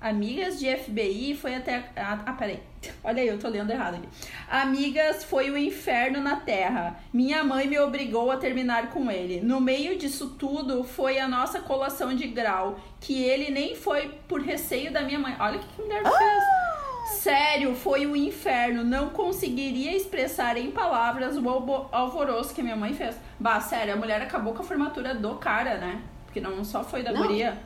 [0.00, 1.90] Amigas de FBI foi até.
[1.96, 2.60] Ah, ah, peraí.
[3.04, 4.08] Olha aí, eu tô lendo errado aqui.
[4.48, 6.98] Amigas foi o inferno na terra.
[7.12, 9.40] Minha mãe me obrigou a terminar com ele.
[9.40, 14.40] No meio disso tudo foi a nossa colação de grau, que ele nem foi por
[14.40, 15.36] receio da minha mãe.
[15.38, 16.69] Olha o que, que mulher fez.
[17.10, 18.84] Sério, foi o inferno.
[18.84, 23.14] Não conseguiria expressar em palavras o alvoroço que a minha mãe fez.
[23.38, 26.00] Bah, sério, a mulher acabou com a formatura do cara, né?
[26.26, 27.22] Porque não só foi da Não.
[27.22, 27.56] guria.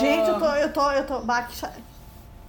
[0.00, 1.20] Gente, eu Ah, tô, eu tô, eu tô.
[1.20, 1.78] Bah, que chato.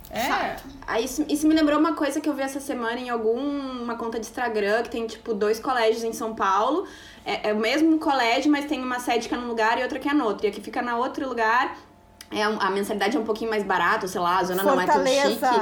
[0.10, 0.56] É.
[0.88, 4.18] Aí isso, isso me lembrou uma coisa que eu vi essa semana em alguma conta
[4.18, 6.88] de Instagram, que tem, tipo, dois colégios em São Paulo.
[7.26, 10.00] É, é o mesmo colégio, mas tem uma sede que é num lugar e outra
[10.00, 10.46] que é no outro.
[10.46, 11.76] E a que fica na outro lugar,
[12.32, 14.86] é, um- a mensalidade é um pouquinho mais barata, sei lá, a zona não é
[14.86, 15.62] tão chique.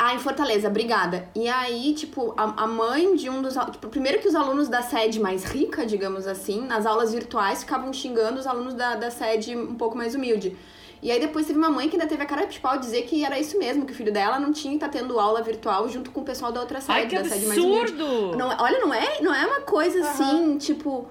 [0.00, 0.10] Fortaleza.
[0.10, 1.28] Ah, em Fortaleza, obrigada.
[1.34, 3.54] E aí, tipo, a, a mãe de um dos.
[3.54, 7.92] Tipo, primeiro que os alunos da sede mais rica, digamos assim, nas aulas virtuais ficavam
[7.92, 10.56] xingando os alunos da, da sede um pouco mais humilde.
[11.02, 13.24] E aí depois teve uma mãe que ainda teve a cara de pau dizer que
[13.24, 16.10] era isso mesmo, que o filho dela não tinha que estar tendo aula virtual junto
[16.10, 17.92] com o pessoal da outra sede, Ai, que da sede mais humilde.
[17.92, 18.36] absurdo!
[18.36, 21.08] Não, olha, não é, não é uma coisa assim, tipo.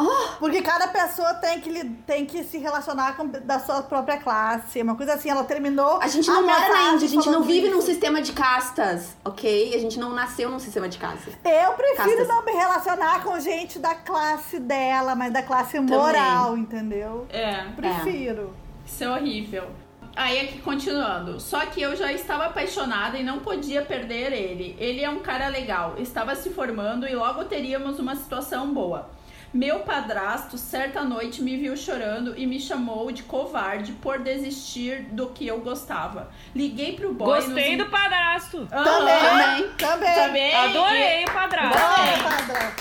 [0.00, 4.80] Oh, Porque cada pessoa tem que, tem que se relacionar com da sua própria classe.
[4.80, 5.98] Uma coisa assim, ela terminou.
[6.00, 7.86] a gente não mora na Índia, a gente não vive num isso.
[7.86, 9.74] sistema de castas, ok?
[9.74, 11.34] A gente não nasceu num sistema de castas.
[11.44, 12.28] Eu prefiro Castas.
[12.28, 17.26] não me relacionar com gente da classe dela, mas da classe moral, entendeu?
[17.30, 17.64] É.
[17.74, 18.54] Prefiro.
[18.86, 19.68] Isso é horrível.
[20.16, 21.38] Aí aqui continuando.
[21.40, 24.74] Só que eu já estava apaixonada e não podia perder ele.
[24.78, 29.08] Ele é um cara legal, estava se formando e logo teríamos uma situação boa.
[29.52, 35.28] Meu padrasto, certa noite, me viu chorando e me chamou de covarde por desistir do
[35.28, 36.30] que eu gostava.
[36.54, 37.36] Liguei pro boy.
[37.36, 37.86] Gostei nos...
[37.86, 38.66] do padrasto.
[38.66, 39.68] Também.
[39.78, 40.14] Também.
[40.14, 40.54] Também.
[40.54, 41.78] Adorei o padrasto.
[41.78, 42.72] Boa, padrão.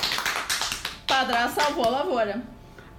[1.08, 2.42] Padrasto salvou a lavoura.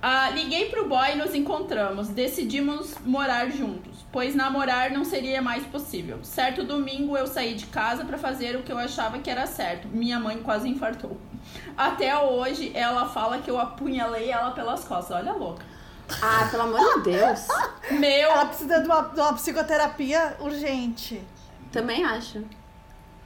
[0.01, 2.09] Ah, liguei pro boy e nos encontramos.
[2.09, 6.21] Decidimos morar juntos, pois namorar não seria mais possível.
[6.23, 9.89] Certo domingo eu saí de casa para fazer o que eu achava que era certo.
[9.89, 11.19] Minha mãe quase infartou.
[11.79, 15.17] Até hoje ela fala que eu apunhalei ela pelas costas.
[15.17, 15.65] Olha a louca.
[16.21, 17.47] Ah, pelo amor de Deus.
[17.91, 21.23] Meu, Ela precisa de uma, de uma psicoterapia urgente.
[21.71, 22.43] Também acho.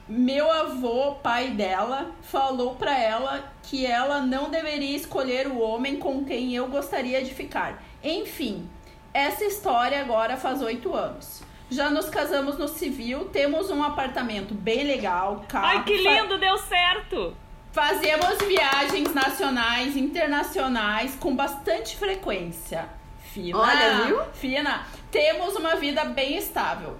[0.08, 6.24] meu avô, pai dela, falou pra ela que ela não deveria escolher o homem com
[6.24, 7.80] quem eu gostaria de ficar.
[8.02, 8.68] Enfim,
[9.14, 11.42] essa história agora faz oito anos.
[11.70, 15.66] Já nos casamos no civil, temos um apartamento bem legal, carro.
[15.66, 17.34] Ai, que fa- lindo, deu certo!
[17.72, 22.86] Fazemos viagens nacionais, internacionais com bastante frequência.
[23.32, 23.58] Fina.
[23.58, 24.22] Olha, viu?
[24.34, 24.86] Fina.
[25.10, 26.98] Temos uma vida bem estável.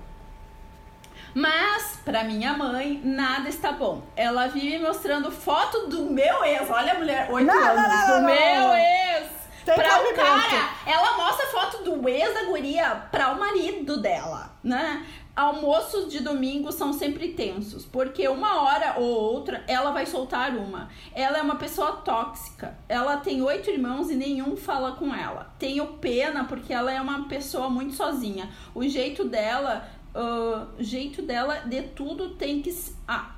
[1.34, 4.02] Mas, pra minha mãe, nada está bom.
[4.16, 6.68] Ela vive mostrando foto do meu ex.
[6.70, 7.76] Olha a mulher, oito Não, anos.
[7.82, 8.74] não, do não, meu não.
[8.76, 9.30] ex.
[9.64, 10.70] Tem pra o cara.
[10.86, 15.04] Ela mostra foto do ex da guria pra o marido dela, né?
[15.34, 20.90] Almoços de domingo são sempre tensos, porque uma hora ou outra ela vai soltar uma.
[21.14, 22.76] Ela é uma pessoa tóxica.
[22.88, 25.54] Ela tem oito irmãos e nenhum fala com ela.
[25.58, 28.50] Tenho pena porque ela é uma pessoa muito sozinha.
[28.74, 32.70] O jeito dela uh, jeito dela de tudo tem que.
[33.06, 33.34] Ah,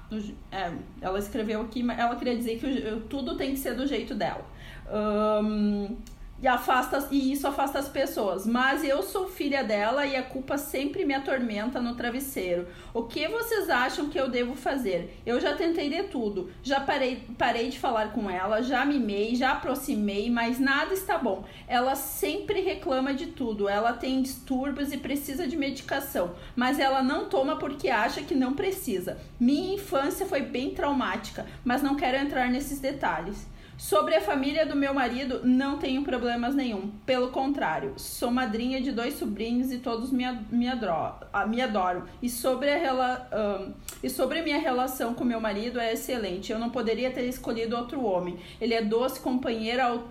[0.50, 3.87] é, ela escreveu aqui, mas ela queria dizer que o, tudo tem que ser do
[3.87, 4.44] jeito dela.
[4.92, 5.96] Um,
[6.42, 8.47] e afasta e isso afasta as pessoas.
[8.47, 12.66] Mas eu sou filha dela e a culpa sempre me atormenta no travesseiro.
[12.92, 15.20] O que vocês acham que eu devo fazer?
[15.25, 16.51] Eu já tentei de tudo.
[16.62, 21.44] Já parei, parei de falar com ela, já mimei, já aproximei, mas nada está bom.
[21.66, 23.68] Ela sempre reclama de tudo.
[23.68, 28.55] Ela tem distúrbios e precisa de medicação, mas ela não toma porque acha que não
[28.55, 29.18] precisa.
[29.38, 33.54] Minha infância foi bem traumática, mas não quero entrar nesses detalhes.
[33.76, 36.92] Sobre a família do meu marido, não tenho problemas nenhum.
[37.04, 41.14] Pelo contrário, sou madrinha de dois sobrinhos e todos me, me, adoro,
[41.48, 42.04] me adoram.
[42.22, 46.52] E sobre, a um, e sobre a minha relação com meu marido é excelente.
[46.52, 48.38] Eu não poderia ter escolhido outro homem.
[48.60, 50.04] Ele é doce, companheiro,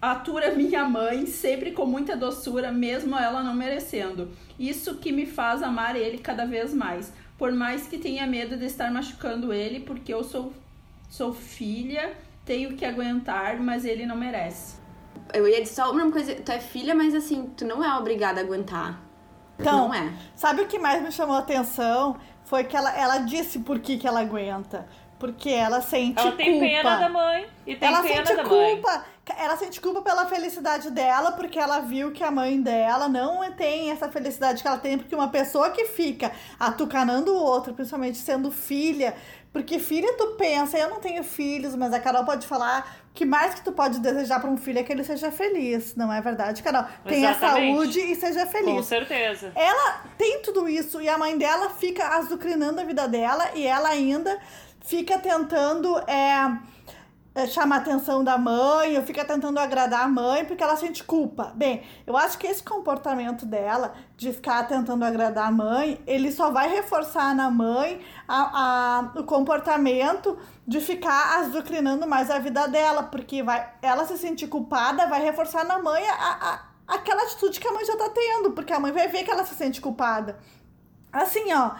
[0.00, 4.30] atura minha mãe, sempre com muita doçura, mesmo ela não merecendo.
[4.56, 7.12] Isso que me faz amar ele cada vez mais.
[7.36, 10.52] Por mais que tenha medo de estar machucando ele, porque eu sou,
[11.08, 12.16] sou filha
[12.48, 14.78] tenho que aguentar, mas ele não merece.
[15.34, 18.40] Eu ia dizer só uma coisa, tu é filha, mas assim, tu não é obrigada
[18.40, 19.02] a aguentar.
[19.58, 20.10] Então, não é.
[20.34, 22.16] Sabe o que mais me chamou a atenção?
[22.46, 24.88] Foi que ela, ela disse por que, que ela aguenta.
[25.18, 26.42] Porque ela sente ela culpa.
[26.42, 27.46] Ela tem pena da mãe.
[27.66, 28.92] E tem ela pena sente da culpa.
[28.92, 29.02] Mãe.
[29.36, 33.90] Ela sente culpa pela felicidade dela, porque ela viu que a mãe dela não tem
[33.90, 38.50] essa felicidade que ela tem, porque uma pessoa que fica atucanando o outro, principalmente sendo
[38.50, 39.14] filha,
[39.52, 43.54] porque filha, tu pensa, eu não tenho filhos, mas a Carol pode falar que mais
[43.54, 46.62] que tu pode desejar para um filho é que ele seja feliz, não é verdade,
[46.62, 46.84] Carol?
[47.04, 48.74] Tenha saúde e seja feliz.
[48.74, 49.50] Com certeza.
[49.56, 53.88] Ela tem tudo isso e a mãe dela fica azucrinando a vida dela e ela
[53.88, 54.38] ainda
[54.80, 56.58] fica tentando é,
[57.38, 61.04] é, chama a atenção da mãe, ou fica tentando agradar a mãe porque ela sente
[61.04, 61.52] culpa.
[61.54, 66.50] Bem, eu acho que esse comportamento dela, de ficar tentando agradar a mãe, ele só
[66.50, 73.04] vai reforçar na mãe a, a, o comportamento de ficar azucrinando mais a vida dela,
[73.04, 77.68] porque vai, ela se sentir culpada vai reforçar na mãe a, a, aquela atitude que
[77.68, 80.40] a mãe já tá tendo, porque a mãe vai ver que ela se sente culpada.
[81.12, 81.70] Assim, ó,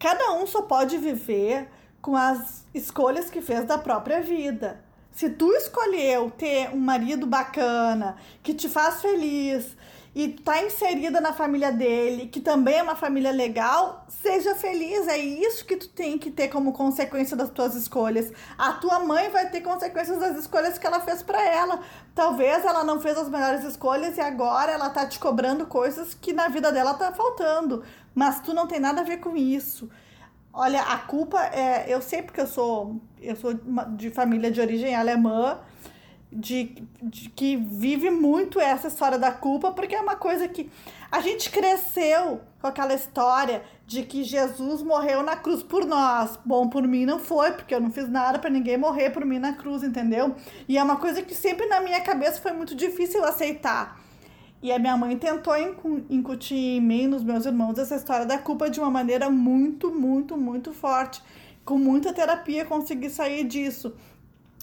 [0.00, 1.70] cada um só pode viver
[2.02, 4.84] com as escolhas que fez da própria vida.
[5.16, 9.74] Se tu escolheu ter um marido bacana, que te faz feliz
[10.14, 15.08] e tá inserida na família dele, que também é uma família legal, seja feliz.
[15.08, 18.30] É isso que tu tem que ter como consequência das tuas escolhas.
[18.58, 21.80] A tua mãe vai ter consequências das escolhas que ela fez para ela.
[22.14, 26.34] Talvez ela não fez as melhores escolhas e agora ela tá te cobrando coisas que
[26.34, 27.82] na vida dela tá faltando.
[28.14, 29.88] Mas tu não tem nada a ver com isso.
[30.58, 31.84] Olha, a culpa é.
[31.86, 32.98] Eu sei porque eu sou.
[33.20, 33.52] Eu sou
[33.94, 35.58] de família de origem alemã,
[36.32, 40.70] de, de, que vive muito essa história da culpa, porque é uma coisa que.
[41.12, 46.38] A gente cresceu com aquela história de que Jesus morreu na cruz por nós.
[46.42, 49.38] Bom, por mim não foi, porque eu não fiz nada para ninguém morrer por mim
[49.38, 50.34] na cruz, entendeu?
[50.66, 54.00] E é uma coisa que sempre na minha cabeça foi muito difícil aceitar.
[54.62, 55.54] E a minha mãe tentou
[56.08, 60.36] incutir em mim, nos meus irmãos, essa história da culpa de uma maneira muito, muito,
[60.36, 61.22] muito forte.
[61.64, 63.94] Com muita terapia, consegui sair disso.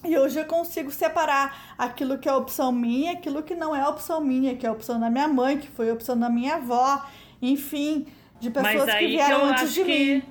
[0.03, 4.19] E hoje eu consigo separar aquilo que é opção minha, aquilo que não é opção
[4.19, 7.06] minha, que é opção da minha mãe, que foi opção da minha avó,
[7.41, 8.06] enfim,
[8.39, 10.15] de pessoas que vieram que antes de que...
[10.15, 10.23] mim.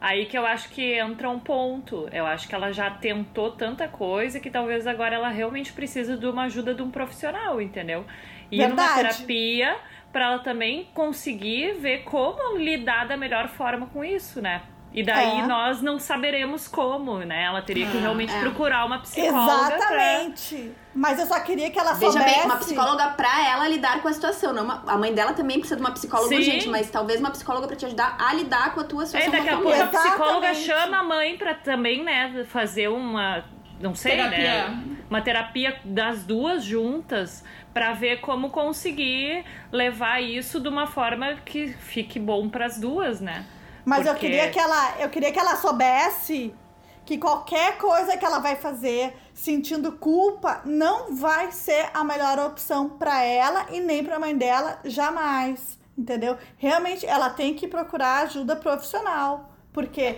[0.00, 2.08] Aí que eu acho que entra um ponto.
[2.12, 6.24] Eu acho que ela já tentou tanta coisa que talvez agora ela realmente precisa de
[6.24, 8.06] uma ajuda de um profissional, entendeu?
[8.50, 8.88] Ir Verdade.
[8.88, 9.76] numa terapia
[10.12, 14.62] para ela também conseguir ver como lidar da melhor forma com isso, né?
[14.92, 15.46] E daí é.
[15.46, 17.44] nós não saberemos como, né?
[17.44, 18.40] Ela teria que é, realmente é.
[18.40, 19.74] procurar uma psicóloga.
[19.74, 20.56] Exatamente.
[20.56, 20.88] Pra...
[20.94, 22.34] Mas eu só queria que ela Veja soubesse...
[22.34, 24.52] bem, uma psicóloga pra ela lidar com a situação.
[24.52, 24.82] Não uma...
[24.86, 26.36] A mãe dela também precisa de uma psicóloga Sim.
[26.36, 29.28] urgente, mas talvez uma psicóloga pra te ajudar a lidar com a tua situação.
[29.28, 33.44] É, daqui a pouco a psicóloga chama a mãe pra também, né, fazer uma
[33.80, 34.28] não sei, né?
[34.30, 34.68] terapia.
[34.68, 34.96] né?
[35.08, 41.68] Uma terapia das duas juntas para ver como conseguir levar isso de uma forma que
[41.68, 43.46] fique bom para as duas, né?
[43.84, 44.10] Mas Porque...
[44.10, 46.54] eu queria que ela, eu queria que ela soubesse
[47.06, 52.86] que qualquer coisa que ela vai fazer sentindo culpa não vai ser a melhor opção
[52.86, 56.36] para ela e nem para a mãe dela jamais, entendeu?
[56.58, 59.57] Realmente ela tem que procurar ajuda profissional.
[59.78, 60.00] Porque.
[60.02, 60.16] É,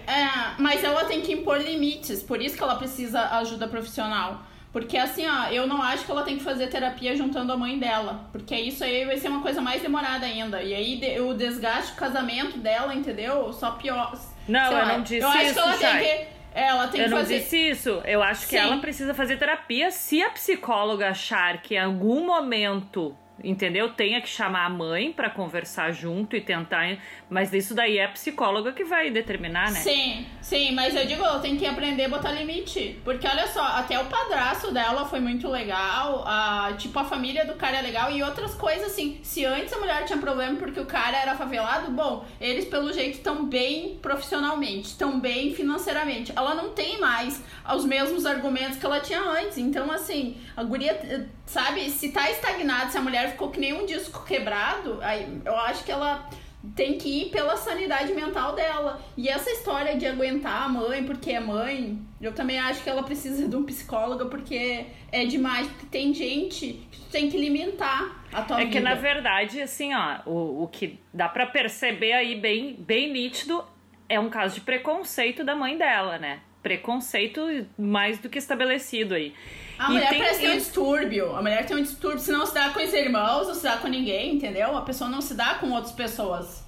[0.57, 4.41] mas ela tem que impor limites, por isso que ela precisa ajuda profissional.
[4.73, 7.79] Porque assim, ó, eu não acho que ela tem que fazer terapia juntando a mãe
[7.79, 8.27] dela.
[8.33, 10.63] Porque isso aí vai ser uma coisa mais demorada ainda.
[10.63, 13.53] E aí de, o desgaste do casamento dela, entendeu?
[13.53, 14.19] Só pior.
[14.49, 16.07] Não, eu lá, não disse eu isso, acho que ela tem que.
[16.55, 17.39] É, ela tem eu que não fazer...
[17.41, 18.03] disse isso.
[18.07, 18.57] Eu acho que Sim.
[18.57, 23.91] ela precisa fazer terapia se a psicóloga achar que em algum momento entendeu?
[23.91, 26.99] Tenha que chamar a mãe para conversar junto e tentar,
[27.29, 29.81] mas isso daí é a psicóloga que vai determinar, né?
[29.81, 33.99] Sim, sim, mas eu digo, tem que aprender a botar limite, porque olha só, até
[33.99, 38.23] o padrasto dela foi muito legal, a, tipo a família do cara é legal e
[38.23, 39.21] outras coisas assim.
[39.23, 43.17] Se antes a mulher tinha problema porque o cara era favelado, bom, eles pelo jeito
[43.19, 46.33] estão bem profissionalmente, estão bem financeiramente.
[46.37, 47.43] Ela não tem mais
[47.75, 49.59] os mesmos argumentos que ela tinha antes.
[49.59, 53.85] Então, assim, a guria, sabe, se tá estagnada, se a mulher ficou que nem um
[53.85, 56.29] disco quebrado, aí eu acho que ela
[56.77, 59.03] tem que ir pela sanidade mental dela.
[59.17, 63.03] E essa história de aguentar a mãe porque é mãe, eu também acho que ela
[63.03, 65.67] precisa de um psicólogo porque é demais.
[65.67, 68.73] Porque tem gente que tem que limitar a tua é vida.
[68.73, 73.65] que na verdade, assim, ó, o, o que dá para perceber aí bem, bem nítido
[74.09, 76.41] é um caso de preconceito da mãe dela, né?
[76.63, 77.41] Preconceito
[77.77, 79.35] mais do que estabelecido aí.
[79.81, 81.35] A E mulher tem- parece ter um distúrbio.
[81.35, 82.19] A mulher tem um distúrbio.
[82.19, 84.77] Se não se dá com os irmãos, não se dá com ninguém, entendeu?
[84.77, 86.63] A pessoa não se dá com outras pessoas.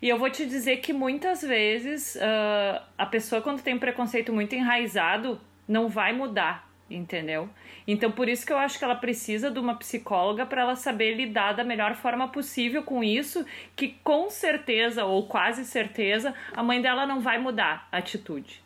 [0.00, 4.32] E eu vou te dizer que muitas vezes ah, a pessoa, quando tem um preconceito
[4.32, 7.50] muito enraizado, não vai mudar, entendeu?
[7.86, 11.14] Então, por isso que eu acho que ela precisa de uma psicóloga para ela saber
[11.14, 13.44] lidar da melhor forma possível com isso,
[13.76, 18.62] que com certeza, ou quase certeza, a mãe dela não vai mudar a atitude.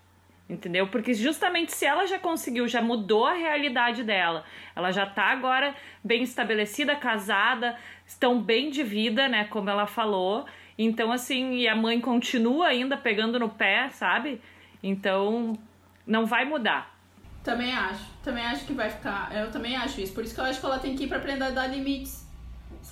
[0.52, 0.86] Entendeu?
[0.86, 4.44] Porque justamente se ela já conseguiu, já mudou a realidade dela,
[4.76, 7.74] ela já tá agora bem estabelecida, casada,
[8.06, 9.44] estão bem de vida, né?
[9.44, 10.44] Como ela falou.
[10.76, 14.42] Então, assim, e a mãe continua ainda pegando no pé, sabe?
[14.82, 15.58] Então,
[16.06, 16.94] não vai mudar.
[17.42, 18.04] Também acho.
[18.22, 19.34] Também acho que vai ficar.
[19.34, 20.12] Eu também acho isso.
[20.12, 22.21] Por isso que eu acho que ela tem que ir pra aprender a dar limites.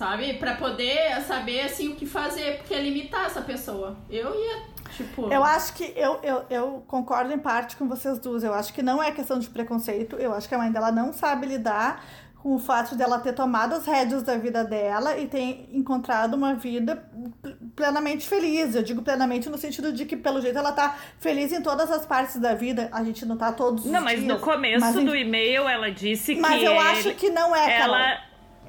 [0.01, 0.33] Sabe?
[0.33, 2.57] Pra poder saber, assim, o que fazer.
[2.57, 3.95] Porque é limitar essa pessoa.
[4.09, 4.63] Eu ia,
[4.97, 5.31] tipo.
[5.31, 8.43] Eu acho que eu, eu, eu concordo em parte com vocês duas.
[8.43, 10.15] Eu acho que não é questão de preconceito.
[10.15, 12.03] Eu acho que a mãe dela não sabe lidar
[12.41, 16.55] com o fato dela ter tomado as rédeas da vida dela e ter encontrado uma
[16.55, 17.07] vida
[17.39, 18.73] pl- plenamente feliz.
[18.73, 22.03] Eu digo plenamente no sentido de que, pelo jeito, ela tá feliz em todas as
[22.07, 22.89] partes da vida.
[22.91, 24.33] A gente não tá todos os Não, mas dias.
[24.33, 27.77] no começo Mas, do e-mail ela disse Mas que eu ele- acho que não é,
[27.77, 27.95] Carol.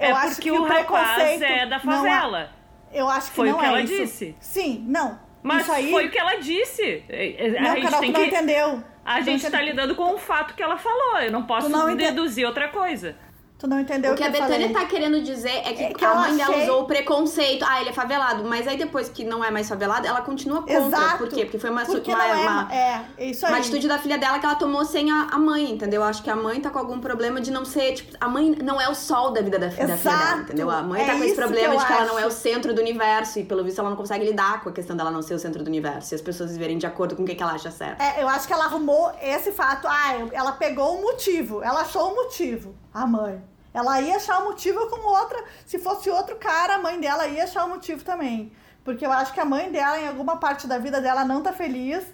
[0.03, 2.51] Ela Eu é acho que o o rapaz preconceito é da é- favela.
[2.93, 3.95] Eu acho que Foi o não que é ela isso.
[3.97, 4.37] disse.
[4.41, 5.19] Sim, não.
[5.43, 5.91] Mas isso aí...
[5.91, 7.05] foi o que ela disse.
[7.09, 8.85] É, A Não, gente Carol, tem não que entendeu.
[9.05, 9.67] A gente tá entendeu.
[9.67, 11.19] lidando com o fato que ela falou.
[11.19, 13.17] Eu não posso não deduzir outra coisa.
[13.62, 14.40] Tu não entendeu O o que que, a.
[14.40, 17.64] Betânia tá querendo dizer é que, É que a mãe dela achei- usou o preconceito.
[17.64, 18.42] Ah, ele é favelado.
[18.42, 20.75] Mas aí depois que não é mais favelado, ela continua contra.
[20.79, 21.18] Exato.
[21.18, 21.44] Por quê?
[21.44, 23.53] Porque foi uma, Porque uma, é, uma- é, isso aí.
[23.53, 26.01] uma atitude da filha dela que ela tomou sem a, a mãe, entendeu?
[26.03, 28.51] Eu acho que a mãe tá com algum problema de não ser, tipo, a mãe
[28.64, 30.40] não é o sol da vida da, fi- da filha dela, Exato.
[30.42, 30.68] entendeu?
[30.68, 32.29] A mãe É tá com esse que problema eu de que ela não é acho.
[32.29, 35.12] o centro do universo e pelo visto ela não consegue lidar com a questão dela
[35.12, 37.37] não ser o centro do universo e as pessoas viverem de acordo com o que,
[37.37, 38.01] que ela acha certo.
[38.03, 39.87] É, eu acho que ela arrumou esse fato.
[39.87, 41.62] Ah, ela pegou um motivo.
[41.62, 43.40] Ela achou um motivo, a mãe.
[43.75, 45.43] Ela ia achar um motivo com outra.
[45.65, 48.53] Se fosse outro cara, a mãe dela ia achar um motivo também.
[48.85, 51.53] Porque eu acho que a mãe dela, em alguma parte da vida dela, não tá
[51.53, 52.05] feliz.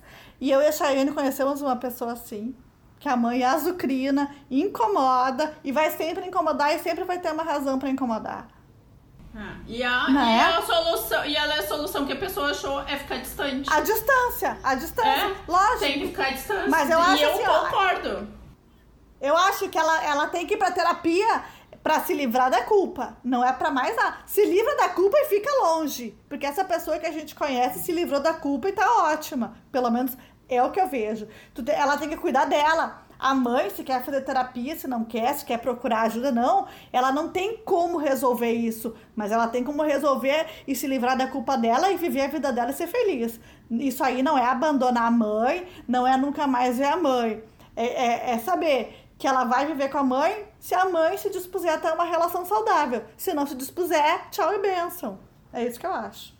[0.41, 2.55] E eu e a Chayane conhecemos uma pessoa assim.
[3.01, 7.43] Que a mãe é azucrina, incomoda e vai sempre incomodar e sempre vai ter uma
[7.43, 8.49] razão pra incomodar.
[9.37, 10.41] Ah, e, a, Não e é?
[10.43, 13.71] a solução, e ela, a solução que a pessoa achou é ficar distante.
[13.73, 15.37] A distância, a distância, É?
[15.47, 15.79] lógico.
[15.79, 16.69] Tem que ficar distante.
[16.71, 18.29] Mas eu e acho eu assim, ó, concordo.
[19.21, 21.43] Eu acho que ela, ela tem que ir pra terapia
[21.83, 23.17] pra se livrar da culpa.
[23.25, 24.19] Não é pra mais nada.
[24.27, 26.17] Se livra da culpa e fica longe.
[26.29, 29.57] Porque essa pessoa que a gente conhece se livrou da culpa e tá ótima.
[29.73, 30.17] Pelo menos
[30.49, 31.27] é o que eu vejo.
[31.69, 33.03] Ela tem que cuidar dela.
[33.19, 36.69] A mãe, se quer fazer terapia, se não quer, se quer procurar ajuda, não.
[36.93, 38.95] Ela não tem como resolver isso.
[39.17, 42.53] Mas ela tem como resolver e se livrar da culpa dela e viver a vida
[42.53, 43.41] dela e ser feliz.
[43.69, 47.43] Isso aí não é abandonar a mãe, não é nunca mais ver a mãe.
[47.75, 51.29] É, é- é saber que ela vai viver com a mãe se a mãe se
[51.31, 53.03] dispuser a ter uma relação saudável.
[53.17, 55.19] Se não se dispuser, tchau e bênção.
[55.53, 56.37] É isso que eu acho.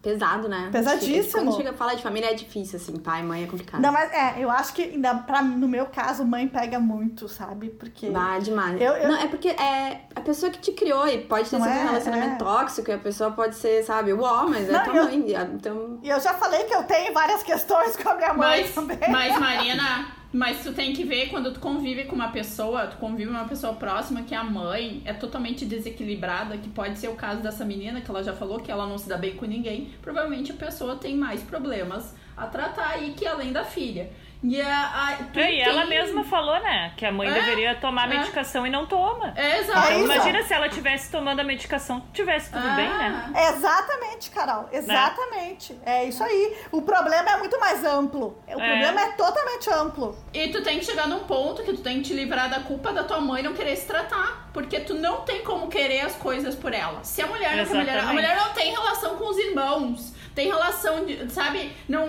[0.00, 0.68] Pesado, né?
[0.70, 1.42] Pesadíssimo.
[1.42, 3.80] Quando chega a falar de família é difícil, assim, pai, mãe é complicado.
[3.80, 7.68] Não, mas é, eu acho que ainda pra, no meu caso, mãe pega muito, sabe?
[7.70, 8.08] Porque.
[8.08, 8.80] Bah, demais.
[8.80, 11.66] Eu- eu- Não, é porque é a pessoa que te criou e pode ter Não
[11.66, 11.82] sido é?
[11.82, 12.38] um relacionamento É.
[12.38, 15.24] tóxico e a pessoa pode ser, sabe, uó, mas é Não, tua eu- mãe.
[15.52, 18.74] Então, E eu já falei que eu tenho várias questões com a minha mãe Mas,
[18.74, 18.98] também.
[19.10, 23.30] mas, Marina, mas tu tem que ver quando tu convive com uma pessoa, tu convive
[23.30, 27.42] com uma pessoa próxima que a mãe é totalmente desequilibrada, que pode ser o caso
[27.42, 29.90] dessa menina, que ela já falou que ela não se dá bem com ninguém.
[30.02, 34.10] Provavelmente a pessoa tem mais problemas a tratar aí que além da filha.
[34.40, 36.92] E, a, a, tu É, e ela tem- mesma falou, né?
[36.96, 38.18] Que a mãe É, deveria tomar é.
[38.18, 39.32] medicação e não toma.
[39.34, 39.88] É, exato.
[39.88, 40.04] É isso.
[40.04, 42.74] Imagina se ela tivesse tomando a medicação, tivesse tudo Ah.
[42.76, 43.32] bem, né?
[43.48, 44.68] Exatamente, Carol.
[44.70, 45.76] Exatamente.
[45.84, 46.56] É isso aí.
[46.70, 48.38] O problema é muito mais amplo.
[48.46, 50.16] O problema é totalmente amplo.
[50.32, 52.92] E tu tem que chegar num ponto que tu tem que te livrar da culpa
[52.92, 54.48] da tua mãe não querer se tratar.
[54.52, 57.02] Porque tu não tem como querer as coisas por ela.
[57.02, 58.14] Se a mulher não tem mulher, a Exatamente.
[58.14, 60.14] mulher não tem relação com os irmãos.
[60.38, 62.06] Tem relação de, sabe, não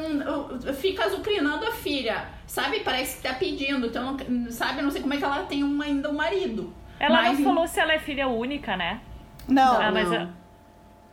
[0.75, 2.25] fica azucrinando a filha.
[2.45, 3.87] Sabe, parece que tá pedindo.
[3.87, 4.15] Então,
[4.51, 6.71] sabe, não sei como é que ela tem um, ainda um marido.
[6.99, 9.01] Ela Mas- não falou se ela é filha única, né?
[9.47, 9.81] Não.
[9.81, 10.31] Ah, mas não.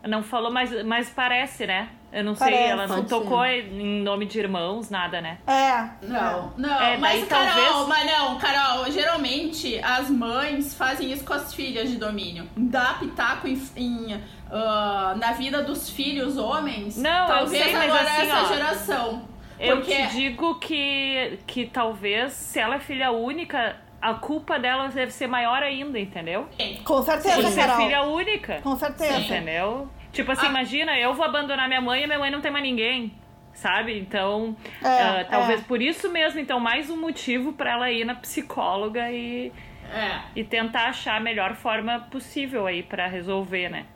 [0.06, 1.88] não falou, mas, mas parece, né?
[2.12, 5.38] Eu não sei, Parece, ela não tocou em nome de irmãos, nada, né?
[5.46, 6.06] É.
[6.06, 11.32] Não, não, É, mas Carol, talvez- mas não, Carol, geralmente as mães fazem isso com
[11.34, 12.48] as filhas de domínio.
[12.56, 16.96] Dá pitaco em, em, ah, na vida dos filhos homens.
[16.96, 19.28] Não, eu talvez sei, mas agora assim, essa ó, geração.
[19.58, 24.88] Eu Porque te digo que, que talvez, se ela é filha única, a culpa dela
[24.88, 26.46] deve ser maior ainda, entendeu?
[26.84, 27.76] Com Por certeza, ser Carol.
[27.76, 28.60] filha única.
[28.62, 29.18] Com certeza.
[29.18, 29.88] Entendeu?
[30.12, 30.50] Tipo assim, Ah.
[30.50, 33.14] imagina, eu vou abandonar minha mãe e minha mãe não tem mais ninguém.
[33.54, 33.98] Sabe?
[33.98, 34.86] Então, É,
[35.20, 35.64] ah, talvez é.
[35.64, 39.50] por isso mesmo, então, mais um motivo pra ela ir na psicóloga e,
[39.90, 40.20] é.
[40.36, 43.86] e tentar achar a melhor forma possível aí pra resolver, né?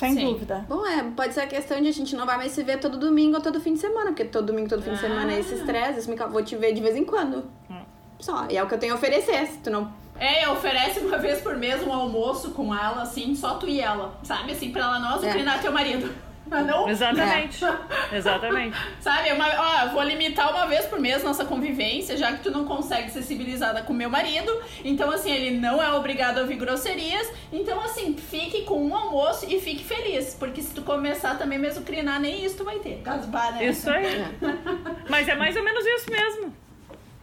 [0.00, 0.32] Sem Sim.
[0.32, 0.64] dúvida.
[0.66, 2.96] Bom, é, pode ser a questão de a gente não vai mais se ver todo
[2.96, 5.52] domingo ou todo fim de semana, porque todo domingo, todo fim de semana é esse
[5.52, 7.44] estresse, esse vou te ver de vez em quando.
[7.70, 7.82] Hum.
[8.18, 9.92] Só, e é o que eu tenho a oferecer, se tu não...
[10.18, 14.18] É, oferece uma vez por mês um almoço com ela, assim, só tu e ela.
[14.22, 16.10] Sabe, assim, pra ela não azucrinar teu marido.
[16.46, 17.64] Mas não, Exatamente.
[18.12, 18.76] Exatamente.
[19.00, 22.50] Sabe, uma, ó, eu vou limitar uma vez por mês nossa convivência, já que tu
[22.50, 24.50] não consegue ser civilizada com meu marido.
[24.84, 27.30] Então, assim, ele não é obrigado a ouvir grosserias.
[27.52, 30.34] Então, assim, fique com um almoço e fique feliz.
[30.34, 33.00] Porque se tu começar também a mesucrinar, nem isso tu vai ter.
[33.02, 33.66] Casbar, né?
[33.66, 34.24] Isso aí.
[35.08, 36.54] Mas é mais ou menos isso mesmo.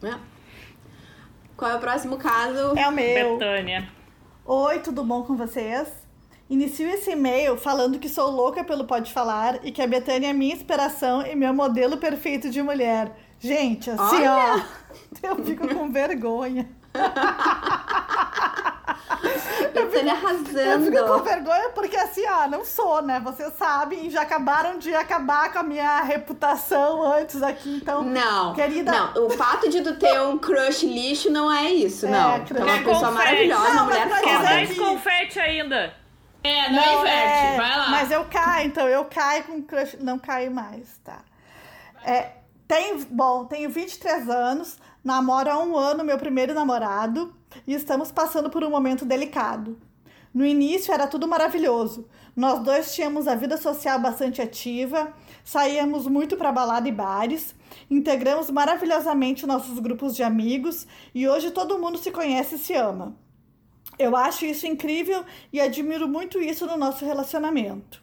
[0.03, 0.15] É.
[1.57, 2.77] Qual é o próximo caso?
[2.77, 3.37] É o meu.
[3.37, 3.89] Betânia.
[4.45, 6.06] Oi, tudo bom com vocês?
[6.49, 10.33] Inicio esse e-mail falando que sou louca pelo Pode Falar e que a Betânia é
[10.33, 13.11] minha inspiração e meu modelo perfeito de mulher.
[13.39, 14.65] Gente, assim, Olha!
[15.23, 16.69] ó, eu fico com vergonha.
[19.73, 21.23] Betânia Eu fico com arrasando.
[21.23, 23.19] vergonha porque assim, ó, não sou, né?
[23.23, 28.03] Vocês sabem, já acabaram de acabar com a minha reputação antes aqui, então.
[28.03, 32.09] Não, Querida- não, o fato de tu ter um crush lixo não é isso, É,
[32.09, 32.19] não.
[32.19, 33.13] é uma É pessoa confete.
[33.13, 34.49] maravilhosa, uma Não, mulher mas pra Quer foda.
[34.49, 35.93] mais confete ainda?
[36.43, 37.45] É, não, inverte.
[37.45, 37.89] é, Vai lá.
[37.89, 39.97] Mas eu caio, então, eu caio com crush.
[39.99, 41.21] Não caio mais, tá?
[42.03, 42.31] É,
[42.67, 47.33] tenho, bom, tenho 23 anos, namoro há um ano meu primeiro namorado
[47.65, 49.77] e estamos passando por um momento delicado.
[50.33, 52.07] No início era tudo maravilhoso.
[52.35, 55.11] Nós dois tínhamos a vida social bastante ativa,
[55.43, 57.55] saíamos muito para balada e bares,
[57.89, 60.85] integramos maravilhosamente nossos grupos de amigos
[61.15, 63.15] e hoje todo mundo se conhece e se ama.
[63.99, 68.01] Eu acho isso incrível e admiro muito isso no nosso relacionamento.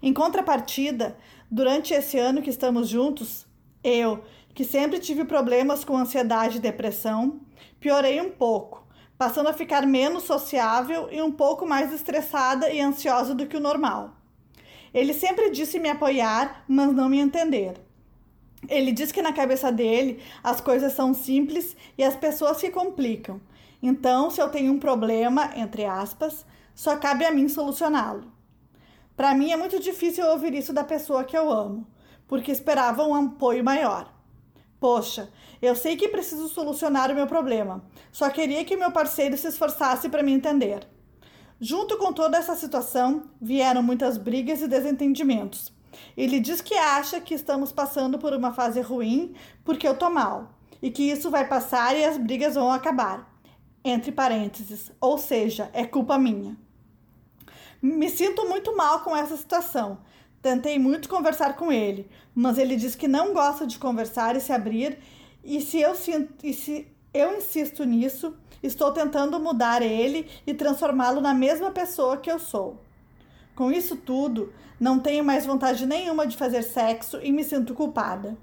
[0.00, 1.16] Em contrapartida,
[1.50, 3.46] durante esse ano que estamos juntos,
[3.82, 4.22] eu,
[4.54, 7.40] que sempre tive problemas com ansiedade e depressão,
[7.80, 8.86] piorei um pouco,
[9.18, 13.60] passando a ficar menos sociável e um pouco mais estressada e ansiosa do que o
[13.60, 14.14] normal.
[14.92, 17.74] Ele sempre disse me apoiar, mas não me entender.
[18.68, 23.40] Ele diz que na cabeça dele as coisas são simples e as pessoas se complicam.
[23.82, 26.44] Então, se eu tenho um problema, entre aspas,
[26.74, 28.32] só cabe a mim solucioná-lo.
[29.16, 31.86] Para mim é muito difícil ouvir isso da pessoa que eu amo,
[32.26, 34.12] porque esperava um apoio maior.
[34.80, 35.30] Poxa,
[35.62, 40.08] eu sei que preciso solucionar o meu problema, só queria que meu parceiro se esforçasse
[40.08, 40.86] para me entender.
[41.60, 45.72] Junto com toda essa situação, vieram muitas brigas e desentendimentos.
[46.16, 50.50] Ele diz que acha que estamos passando por uma fase ruim porque eu tô mal
[50.82, 53.33] e que isso vai passar e as brigas vão acabar.
[53.84, 56.56] Entre parênteses, ou seja, é culpa minha.
[57.82, 59.98] Me sinto muito mal com essa situação.
[60.40, 64.52] Tentei muito conversar com ele, mas ele diz que não gosta de conversar e se
[64.52, 64.98] abrir,
[65.44, 71.20] e se eu sinto, e se eu insisto nisso, estou tentando mudar ele e transformá-lo
[71.20, 72.82] na mesma pessoa que eu sou.
[73.54, 78.36] Com isso tudo, não tenho mais vontade nenhuma de fazer sexo e me sinto culpada.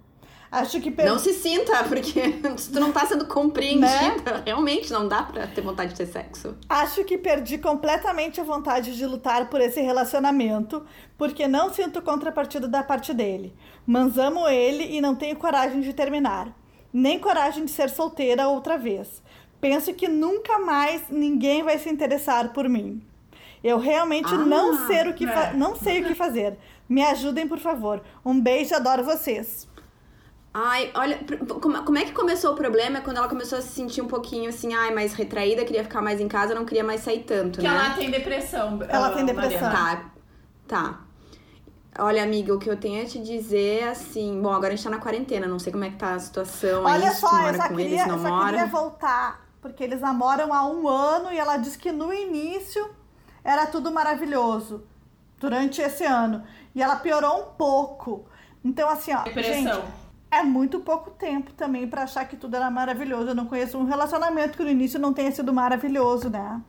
[0.51, 1.05] Acho que per...
[1.05, 5.61] Não se sinta, porque se tu não tá sendo compreendida, realmente não dá pra ter
[5.61, 6.57] vontade de ter sexo.
[6.67, 10.85] Acho que perdi completamente a vontade de lutar por esse relacionamento,
[11.17, 13.55] porque não sinto contrapartida da parte dele.
[13.87, 16.53] Mas amo ele e não tenho coragem de terminar.
[16.91, 19.21] Nem coragem de ser solteira outra vez.
[19.61, 23.01] Penso que nunca mais ninguém vai se interessar por mim.
[23.63, 25.53] Eu realmente Ah, não, sei o que fa- é.
[25.53, 26.57] não sei o que fazer.
[26.89, 28.01] Me ajudem, por favor.
[28.25, 29.69] Um beijo, adoro vocês.
[30.53, 31.19] Ai, olha,
[31.61, 32.97] como, como é que começou o problema?
[32.97, 36.01] É quando ela começou a se sentir um pouquinho assim, ai, mais retraída, queria ficar
[36.01, 37.73] mais em casa, não queria mais sair tanto, que né?
[37.73, 38.79] ela tem depressão.
[38.87, 39.71] Ela tem depressão.
[39.71, 40.11] Tá,
[40.67, 40.99] tá.
[41.97, 44.41] Olha, amiga, o que eu tenho a te dizer é assim.
[44.41, 46.83] Bom, agora a gente tá na quarentena, não sei como é que tá a situação
[46.83, 48.45] Olha aí, só, se eu mora só, com queria, eles, não eu só mora.
[48.49, 52.89] queria voltar, porque eles namoram há um ano e ela diz que no início
[53.43, 54.83] era tudo maravilhoso,
[55.39, 56.43] durante esse ano.
[56.75, 58.25] E ela piorou um pouco.
[58.63, 59.53] Então, assim, ó, Depressão.
[59.55, 59.83] gente,
[60.31, 63.29] é muito pouco tempo também pra achar que tudo era maravilhoso.
[63.29, 66.61] Eu não conheço um relacionamento que no início não tenha sido maravilhoso, né?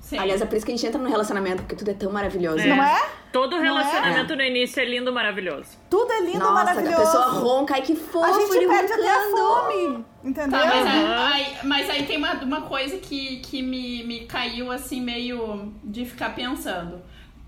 [0.00, 0.18] Sim.
[0.18, 2.58] Aliás, é por isso que a gente entra no relacionamento, porque tudo é tão maravilhoso.
[2.60, 2.66] É.
[2.66, 3.02] Não é?
[3.32, 5.78] Todo Não relacionamento no início é lindo, maravilhoso.
[5.88, 6.96] Tudo é lindo, Nossa, a maravilhoso.
[6.98, 9.36] pessoa ronca, ai que fofo, a gente ele perde até a roncando.
[9.38, 10.60] fome, entendeu?
[10.60, 11.12] Tá, mas, Uhum.
[11.32, 16.04] aí, mas aí tem uma, uma coisa que, que me, me caiu assim, meio de
[16.04, 17.00] ficar pensando.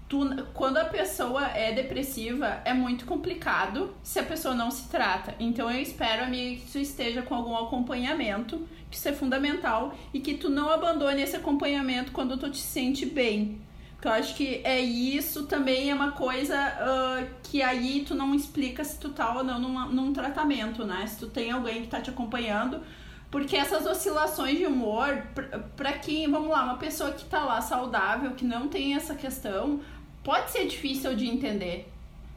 [0.08, 5.34] Tu, quando a pessoa é depressiva, é muito complicado se a pessoa não se trata.
[5.40, 10.20] Então eu espero, amiga, que tu esteja com algum acompanhamento, que isso é fundamental, e
[10.20, 13.60] que tu não abandone esse acompanhamento quando tu te sente bem.
[13.94, 18.32] Porque eu acho que é isso também é uma coisa ah, que aí tu não
[18.32, 21.04] explica se tu tá ou não numa- num tratamento, né?
[21.08, 22.80] Se tu tem alguém que tá te acompanhando.
[23.28, 25.20] Porque essas oscilações de humor,
[25.76, 29.80] pra quem, vamos lá, uma pessoa que tá lá saudável, que não tem essa questão,
[30.26, 31.88] pode ser difícil de entender.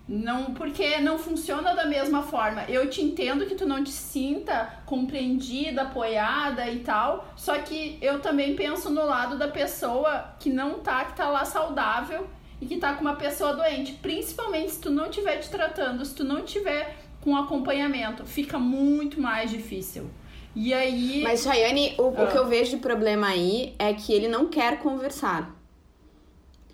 [0.07, 2.63] Não, porque não funciona da mesma forma.
[2.67, 8.19] Eu te entendo que tu não te sinta compreendida, apoiada e tal, só que eu
[8.19, 12.27] também penso no lado da pessoa que não tá, que tá lá saudável
[12.61, 13.93] e que tá com uma pessoa doente.
[13.93, 19.19] Principalmente se tu não estiver te tratando, se tu não tiver com acompanhamento, fica muito
[19.21, 20.09] mais difícil.
[20.55, 21.21] E aí.
[21.23, 22.27] Mas, Chayane, o, o Ah.
[22.27, 25.59] que eu vejo de problema aí é que ele não quer conversar.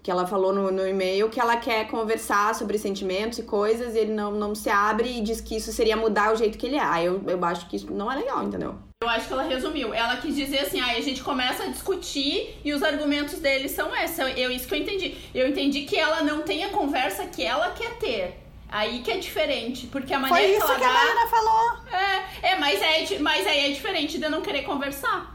[0.06, 3.98] Que ela falou no, no e-mail que ela quer conversar sobre sentimentos e coisas e
[3.98, 6.76] ele não, não se abre e diz que isso seria mudar o jeito que ele
[6.76, 6.84] é.
[6.84, 8.76] Aí eu, eu acho que isso não é legal, entendeu?
[9.04, 9.96] Eu acho que ela resumiu.
[9.96, 13.96] Ela quis dizer assim, aí a gente começa a discutir e os argumentos deles são
[13.96, 14.20] esses.
[14.20, 15.18] Eu, eu- isso que eu entendi.
[15.34, 18.40] Eu entendi que ela não tem a conversa que ela quer ter.
[18.70, 20.94] Aí que é diferente, porque a Foi maneira isso que ela que a dá...
[20.94, 21.78] Marina falou.
[21.92, 25.35] É, é mas, é, mas aí é diferente de não querer conversar.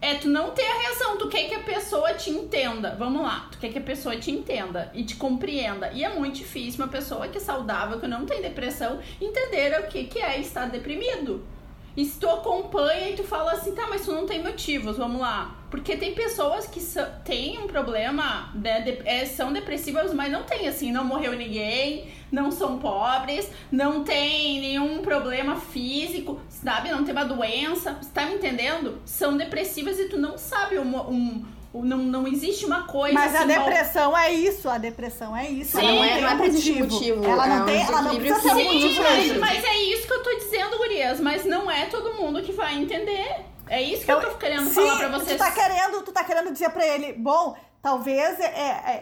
[0.00, 2.94] É tu não ter a reação, tu quer que a pessoa te entenda.
[2.98, 5.90] Vamos lá, tu quer que a pessoa te entenda e te compreenda.
[5.92, 9.88] E é muito difícil uma pessoa que é saudável, que não tem depressão, entender o
[9.88, 11.44] que, que é estar deprimido.
[11.96, 15.20] E se tu acompanha e tu fala assim, tá, mas tu não tem motivos, vamos
[15.20, 15.55] lá.
[15.70, 16.80] Porque tem pessoas que
[17.24, 22.08] têm um problema, né, de- é, são depressivas, mas não tem assim, não morreu ninguém,
[22.30, 26.90] não são pobres, não tem nenhum problema físico, sabe?
[26.90, 29.00] Não tem uma doença, você tá me entendendo?
[29.04, 31.44] São depressivas e tu não sabe um.
[31.74, 35.50] não, não existe uma coisa Mas a assim, igual- depressão é isso, a depressão é
[35.50, 35.78] isso.
[35.78, 37.24] Sim, ela não, não tem é existir motivo.
[37.24, 39.02] Ela é não um tem, ela não precisa ter um motivo.
[39.02, 41.20] mas, mas é isso que eu tô dizendo, gurias.
[41.20, 43.40] Mas não é todo mundo que vai entender.
[43.68, 45.36] É isso que eu, tô querendo Sim, falar pra vocês.
[45.36, 48.44] Tu tá querendo, tu tá querendo dizer pra ele, bom, talvez é,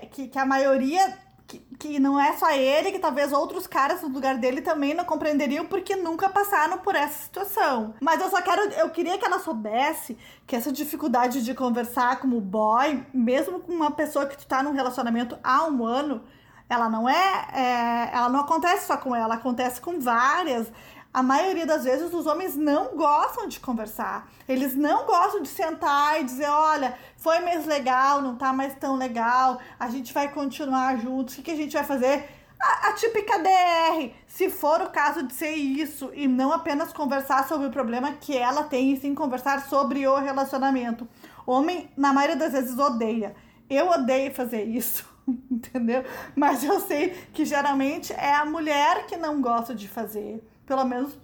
[0.02, 1.22] é- que, que a maioria.
[1.46, 5.04] Que, que não é só ele, que talvez outros caras no lugar dele também não
[5.04, 7.94] compreenderiam porque nunca passaram por essa situação.
[8.00, 8.62] Mas eu só quero.
[8.72, 13.90] Eu queria que ela soubesse que essa dificuldade de conversar como boy, mesmo com uma
[13.90, 16.24] pessoa que tu tá num relacionamento há um ano,
[16.66, 20.72] ela não é, é, ela não acontece só com ela, acontece com várias.
[21.14, 24.28] A maioria das vezes os homens não gostam de conversar.
[24.48, 28.96] Eles não gostam de sentar e dizer, olha, foi mês legal, não tá mais tão
[28.96, 32.28] legal, a gente vai continuar juntos, o que, que a gente vai fazer?
[32.60, 37.46] A, a típica DR, se for o caso de ser isso, e não apenas conversar
[37.46, 41.06] sobre o problema que ela tem, e sim conversar sobre o relacionamento.
[41.46, 43.36] Homem, na maioria das vezes, odeia.
[43.70, 45.08] Eu odeio fazer isso,
[45.48, 46.04] entendeu?
[46.34, 50.42] Mas eu sei que geralmente é a mulher que não gosta de fazer.
[50.66, 51.18] Pelo menos.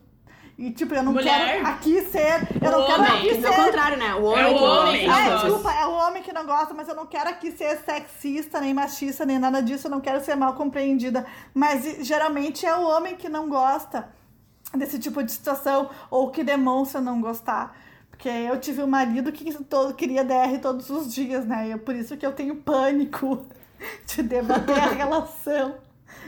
[0.59, 1.55] E tipo, eu não Mulher?
[1.63, 2.47] quero aqui ser.
[2.63, 3.65] Eu O não quero homem, aqui Porque é o ser.
[3.65, 4.15] contrário, né?
[4.15, 5.11] O homem É o não homem.
[5.11, 8.61] É, desculpa, é o homem que não gosta, mas eu não quero aqui ser sexista,
[8.61, 11.25] nem machista, nem nada disso, eu não quero ser mal compreendida.
[11.55, 14.09] Mas geralmente é o homem que não gosta
[14.77, 17.75] desse tipo de situação, ou que demonstra não gostar.
[18.11, 21.69] Porque eu tive um marido que todo, queria DR todos os dias, né?
[21.69, 23.47] E é por isso que eu tenho pânico
[24.07, 25.77] de debater a relação.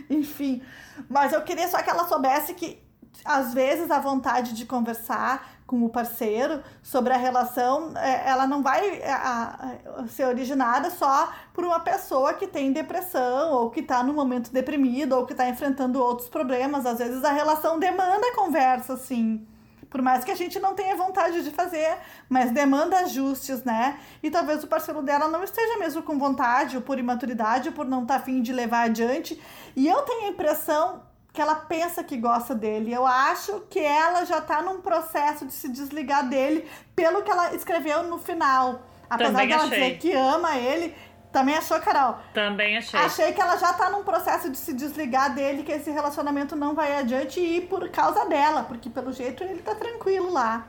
[0.08, 0.62] Enfim.
[1.06, 2.80] Mas eu queria só que ela soubesse que
[3.24, 8.62] às vezes a vontade de conversar com o parceiro sobre a relação, é, ela não
[8.62, 14.02] vai é, a- ser originada só por uma pessoa que tem depressão ou que está
[14.02, 16.84] num momento deprimido ou que está enfrentando outros problemas.
[16.84, 19.46] Às vezes a relação demanda conversa, sim.
[19.88, 21.98] Por mais que a gente não tenha vontade de fazer,
[22.28, 23.98] mas demanda ajustes, né?
[24.22, 27.84] E talvez o parceiro dela não esteja mesmo com vontade, ou por imaturidade, ou por
[27.86, 29.40] não estar afim de levar adiante.
[29.76, 31.02] E eu tenho a impressão
[31.32, 32.92] que ela pensa que gosta dele.
[32.92, 37.54] Eu acho que ela já tá num processo de se desligar dele pelo que ela
[37.54, 38.82] escreveu no final.
[39.08, 39.78] Apesar Também dela achei.
[39.78, 40.94] dizer que ama ele,
[41.32, 42.18] também achou, Carol?
[42.34, 43.00] Também achei.
[43.00, 46.74] Achei que ela já tá num processo de se desligar dele, que esse relacionamento não
[46.74, 50.66] vai adiante e por causa dela, porque pelo jeito ele tá tranquilo lá.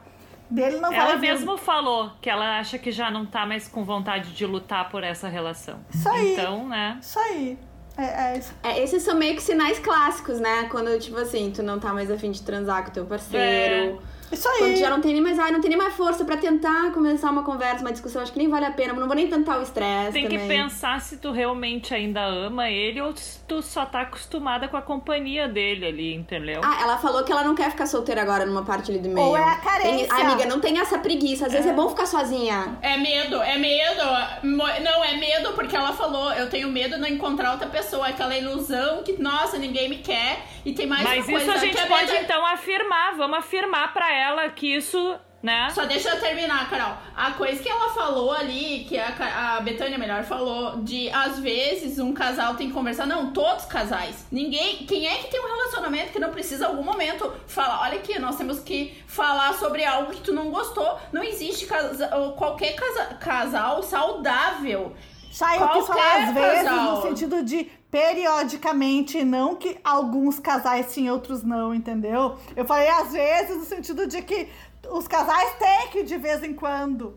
[0.49, 3.83] Dele não Ela vai mesmo falou que ela acha que já não tá mais com
[3.83, 5.79] vontade de lutar por essa relação.
[5.89, 6.33] Isso aí.
[6.33, 6.97] Então, né?
[7.01, 7.57] Isso aí.
[7.97, 8.53] É, é isso.
[8.63, 10.67] É, esses são meio que sinais clássicos, né?
[10.69, 14.01] Quando, tipo assim, tu não tá mais afim de transar com teu parceiro.
[14.31, 14.73] Isso Quando aí.
[14.73, 17.29] tu já não tem nem mais, ai, não tem nem mais força pra tentar começar
[17.29, 19.61] uma conversa, uma discussão, acho que nem vale a pena, não vou nem tentar o
[19.61, 20.63] estresse Tem que também.
[20.63, 24.81] pensar se tu realmente ainda ama ele ou se tu só tá acostumada com a
[24.81, 26.61] companhia dele ali, entendeu?
[26.63, 29.27] Ah, ela falou que ela não quer ficar solteira agora numa parte ali do meio.
[29.27, 30.07] Ou é a Tem- carência.
[30.11, 31.45] Ai, amiga, não tem essa preguiça.
[31.45, 32.77] Às vezes é bom ficar sozinha.
[32.81, 34.03] É medo, é medo.
[34.43, 38.07] Não, é medo porque ela falou, eu tenho medo de não encontrar outra pessoa.
[38.07, 40.39] Aquela ilusão que, nossa, ninguém me quer.
[40.65, 43.15] E tem mais Mas uma isso coisa a gente que é pode medo- então afirmar,
[43.17, 44.22] vamos afirmar pra ela
[44.55, 45.69] que isso, né?
[45.71, 46.95] Só deixa eu terminar, Carol.
[47.15, 51.99] A coisa que ela falou ali, que a, a Betânia melhor falou, de às vezes
[51.99, 53.05] um casal tem que conversar.
[53.05, 54.25] Não, todos os casais.
[54.31, 54.85] Ninguém.
[54.85, 58.17] Quem é que tem um relacionamento que não precisa em algum momento falar, olha aqui,
[58.19, 60.97] nós temos que falar sobre algo que tu não gostou.
[61.11, 62.07] Não existe casa,
[62.37, 64.95] qualquer casa- casal saudável.
[65.31, 66.95] Sai eu quis falar às vezes casal.
[66.95, 72.37] no sentido de periodicamente, não que alguns casais sim, outros não, entendeu?
[72.55, 74.49] Eu falei às vezes no sentido de que
[74.89, 77.15] os casais têm que de vez em quando.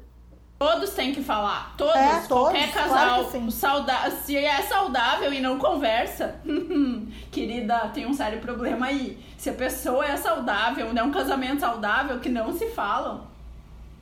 [0.59, 1.75] Todos têm que falar.
[1.77, 3.51] Todos, É, todos, qualquer claro casal.
[3.51, 6.41] sauda- se é saudável e não conversa,
[7.31, 9.19] querida, tem um sério problema aí.
[9.37, 13.25] Se a pessoa é saudável, não é um casamento saudável que não se falam,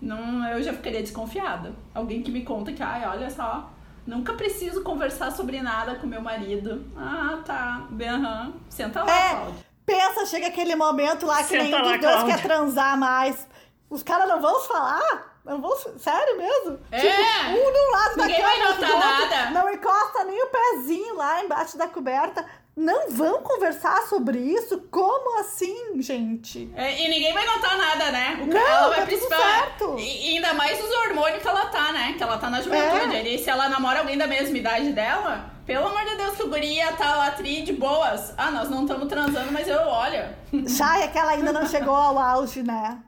[0.00, 1.72] não, eu já ficaria desconfiada.
[1.92, 3.68] Alguém que me conta que, ai, olha só,
[4.06, 6.84] nunca preciso conversar sobre nada com meu marido.
[6.96, 7.86] Ah, tá.
[7.90, 8.52] Bem, aham.
[8.68, 9.30] Senta lá, É.
[9.30, 9.64] Cláudia.
[9.86, 12.34] Pensa, chega aquele momento lá que Senta nenhum lá, dos dois Cláudia.
[12.36, 13.46] quer transar mais.
[13.90, 15.34] Os caras não vão falar?
[15.44, 15.98] Não vão se...
[15.98, 16.78] Sério mesmo?
[16.90, 17.00] É.
[17.00, 19.50] Tipo, um um lado da Ninguém cama, vai do notar nada.
[19.50, 22.44] Não encosta nem o pezinho lá embaixo da coberta.
[22.76, 24.80] Não vão conversar sobre isso?
[24.90, 26.68] Como assim, gente?
[26.74, 28.40] É, e ninguém vai notar nada, né?
[28.42, 29.96] O Não, ela vai tá certo.
[29.98, 32.14] E, e ainda mais os hormônios que ela tá, né?
[32.16, 33.16] Que ela tá na juventude.
[33.16, 33.34] É.
[33.34, 36.48] E se ela namora alguém da mesma idade dela, pelo amor de Deus, que o
[36.48, 38.34] guri ia tá lá tri de boas.
[38.36, 40.36] Ah, nós não estamos transando, mas eu, olha.
[40.66, 42.98] Já é que ela ainda não chegou ao auge, né?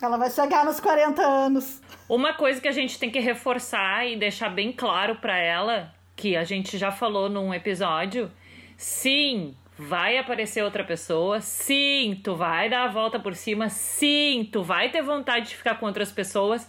[0.00, 1.82] Ela vai chegar nos 40 anos.
[2.08, 6.36] Uma coisa que a gente tem que reforçar e deixar bem claro pra ela, que
[6.36, 8.30] a gente já falou num episódio,
[8.78, 14.62] sim, vai aparecer outra pessoa, sim, tu vai dar a volta por cima, sim, tu
[14.62, 16.66] vai ter vontade de ficar com outras pessoas.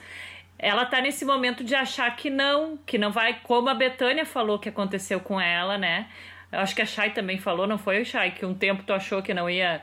[0.58, 4.60] Ela tá nesse momento de achar que não, que não vai, como a Betânia falou
[4.60, 6.08] que aconteceu com ela, né?
[6.52, 9.22] Eu acho que a Chay também falou, não foi, Chay, que um tempo tu achou
[9.22, 9.82] que não ia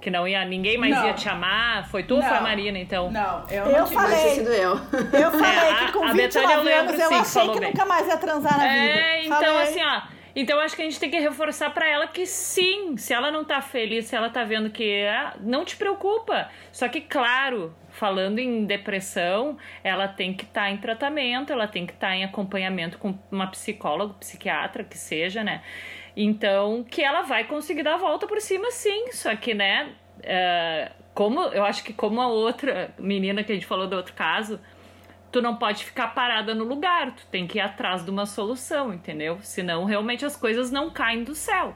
[0.00, 1.06] que não ia, ninguém mais Não.
[1.06, 1.88] ia te amar.
[1.88, 2.42] Foi tu ou foi a Não.
[2.44, 3.10] Marina, então?
[3.10, 4.28] Não, eu, Eu não tive falei.
[4.30, 4.70] Sido eu.
[4.74, 7.58] Eu falei a- que com a 29 Betânia eu lembro, anos eu sim, achei que
[7.60, 7.70] bem.
[7.72, 8.76] nunca mais ia transar na vida.
[8.78, 9.62] É, então Falei.
[9.64, 10.02] assim, ó.
[10.40, 13.44] Então acho que a gente tem que reforçar pra ela que sim, se ela não
[13.44, 16.48] tá feliz, se ela tá vendo que é, não te preocupa.
[16.70, 21.92] Só que claro, falando em depressão, ela tem que estar em tratamento, ela tem que
[21.92, 25.60] estar em acompanhamento com uma psicóloga, psiquiatra, que seja, né?
[26.16, 29.10] Então, que ela vai conseguir dar a volta por cima, sim.
[29.10, 33.66] Só que, né, é, como eu acho que como a outra menina que a gente
[33.66, 34.60] falou do outro caso,
[35.30, 38.92] tu não pode ficar parada no lugar, tu tem que ir atrás de uma solução,
[38.94, 39.38] entendeu?
[39.42, 41.74] Senão realmente as coisas não caem do céu.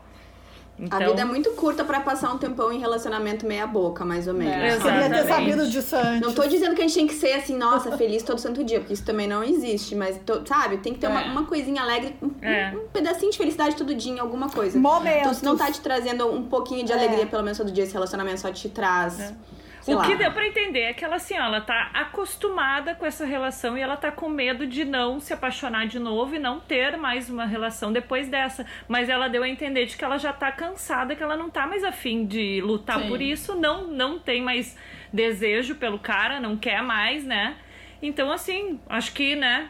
[0.79, 4.27] Então, A vida é muito curta pra passar um tempão em relacionamento meia boca, mais
[4.27, 4.55] ou menos.
[4.57, 4.81] É.
[4.81, 5.03] sabe?
[5.03, 6.21] Queria ter sabido disso antes.
[6.23, 8.81] Não tô dizendo que a gente tem que ser assim, nossa, feliz todo santo dia,
[8.81, 11.25] porque isso também não existe, mas, to- sabe, tem que ter uma, É.
[11.27, 12.73] uma coisinha alegre, um, É.
[12.75, 14.77] um pedacinho de felicidade todo dia em alguma coisa.
[14.79, 15.21] Momentos.
[15.21, 16.97] Então, se não tá te trazendo um pouquinho de É.
[16.97, 19.35] alegria, pelo menos todo dia, esse relacionamento só te traz.
[19.83, 20.07] Sei o lá.
[20.07, 23.76] que deu pra entender é que ela assim, ó, ela tá acostumada com essa relação
[23.76, 27.28] e ela tá com medo de não se apaixonar de novo e não ter mais
[27.28, 28.64] uma relação depois dessa.
[28.89, 31.66] Mas ela deu a entender de que ela já tá cansada, que ela não tá
[31.66, 33.09] mais afim de lutar Sim.
[33.09, 34.76] por isso, não não tem mais
[35.12, 37.57] desejo pelo cara, não quer mais, né?
[38.01, 39.68] Então assim, acho que, né,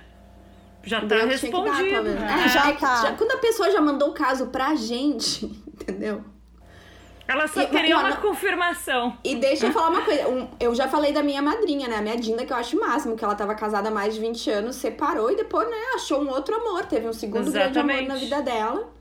[0.85, 1.91] já tá Deu dar, respondido.
[1.91, 2.15] talvez.
[2.21, 2.43] né?
[2.45, 3.03] É, Já é tá.
[3.03, 6.25] já- quando a pessoa já mandou o caso pra gente, entendeu?
[7.27, 9.17] Ela só E- queria uma ó, confirmação.
[9.25, 10.29] E deixa eu falar uma coisa.
[10.29, 11.97] um- eu já falei da minha madrinha, né?
[11.97, 14.21] A minha Dinda, que eu acho o máximo, que ela tava casada há mais de
[14.21, 16.85] 20 anos, separou e depois, né, achou um outro amor.
[16.87, 18.09] Teve um segundo grande amor Exatamente.
[18.09, 18.93] na vida dela.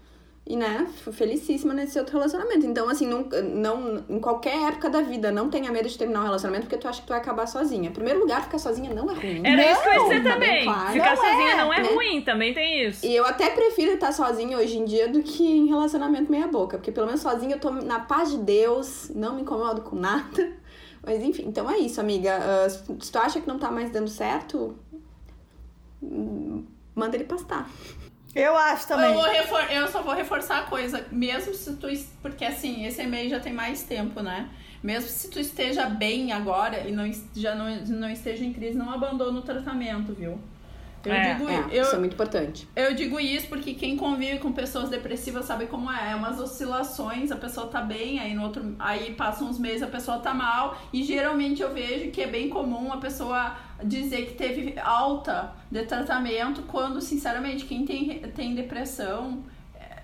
[0.52, 2.66] E, né, fui felicíssima nesse outro relacionamento.
[2.66, 3.22] Então, assim, não,
[3.56, 6.89] não, em qualquer época da vida, não tenha medo de terminar um relacionamento porque tu
[6.89, 7.88] acha que tu vai acabar sozinha.
[7.88, 9.41] Em primeiro lugar, ficar sozinha não é ruim.
[9.45, 10.64] Era Não, isso que eu ia dizer tá também.
[10.66, 10.91] claro.
[10.91, 11.89] Ficar Não sozinha é, não é né?
[11.93, 13.06] ruim, também tem isso.
[13.06, 16.78] E eu até prefiro estar sozinha hoje em dia do que em relacionamento meia boca.
[16.78, 20.52] Porque pelo menos sozinha eu tô na paz de Deus, não me incomodo com nada.
[21.02, 22.38] Mas enfim, então é isso, amiga.
[22.38, 24.76] Ah, se tu acha que não tá mais dando certo,
[26.04, 27.70] hum, manda ele pastar.
[28.34, 29.12] Eu acho também.
[29.14, 31.88] Eu, refor- eu só vou reforçar a coisa, mesmo se tu.
[32.22, 34.50] Porque assim, esse e-mail já tem mais tempo, né?
[34.82, 38.90] Mesmo se tu esteja bem agora e não, já não, não esteja em crise, não
[38.92, 40.40] abandona o tratamento, viu?
[41.04, 42.68] Eu É, digo, É, eu, isso é muito importante.
[42.76, 46.12] eu digo isso porque quem convive com pessoas depressivas sabe como é.
[46.12, 48.76] É umas oscilações, a pessoa tá bem, aí no outro.
[48.80, 50.78] Aí passam uns meses a pessoa tá mal.
[50.94, 55.84] E geralmente eu vejo que é bem comum a pessoa dizer que teve alta de
[55.84, 59.44] tratamento quando, sinceramente, quem tem, tem depressão,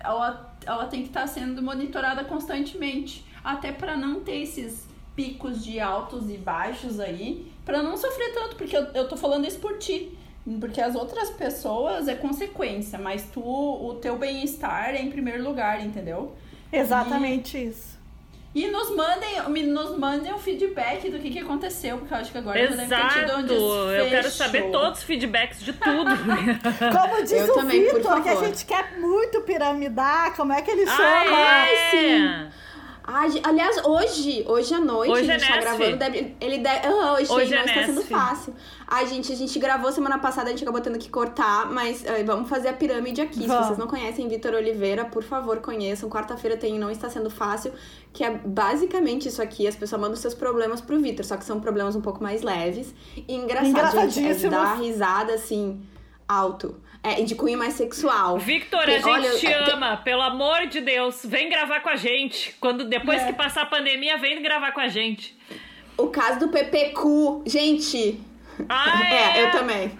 [0.00, 3.24] ela, ela tem que estar sendo monitorada constantemente.
[3.42, 8.56] Até para não ter esses picos de altos e baixos aí, para não sofrer tanto,
[8.56, 10.16] porque eu, eu tô falando isso por ti.
[10.60, 15.84] Porque as outras pessoas é consequência, mas tu, o teu bem-estar é em primeiro lugar,
[15.84, 16.34] entendeu?
[16.72, 17.97] Exatamente isso.
[18.54, 22.32] E nos mandem, me- nos mandem um feedback do que, que aconteceu, porque eu acho
[22.32, 23.52] que agora já deve ter tido um Exato.
[23.92, 26.10] Eu quero saber todos os feedbacks de tudo.
[26.98, 30.70] Como diz Eu o também, Vitor, que a gente quer muito piramidar, como é que
[30.70, 30.98] ele chama?
[30.98, 31.90] ah, é?
[31.90, 32.48] sim.
[33.10, 35.78] Ai, gente, aliás, hoje, hoje à noite, Hoje a é gente tá Nesf.
[35.78, 35.96] gravando.
[35.96, 36.86] Deve, ele deve.
[36.86, 38.54] Ah, hoje, Hoje não é está sendo fácil.
[38.86, 42.22] Ai, gente, a gente gravou semana passada, a gente acabou tendo que cortar, mas ah,
[42.22, 43.40] vamos fazer a pirâmide aqui.
[43.40, 43.66] Se Vamos.
[43.66, 46.10] vocês não conhecem Vitor Oliveira, por favor, conheçam.
[46.10, 47.72] Quarta-feira tem Não Está Sendo Fácil,
[48.12, 49.66] que é basicamente isso aqui.
[49.66, 52.94] As pessoas mandam seus problemas pro Vitor, só que são problemas um pouco mais leves.
[53.16, 55.80] E engraçado, gente, é dar risada assim,
[56.28, 56.76] alto.
[57.02, 58.38] É, e de cunho mais sexual.
[58.38, 61.20] Victor, a Tem- gente olha, te é, tem- ama, pelo amor de Deus.
[61.24, 62.54] Vem gravar com a gente.
[62.60, 63.26] Quando depois É.
[63.26, 65.38] que passar a pandemia, vem gravar com a gente.
[65.96, 68.20] O caso do PPQ, gente.
[68.68, 69.44] Ah, É, é.
[69.44, 69.96] eu também.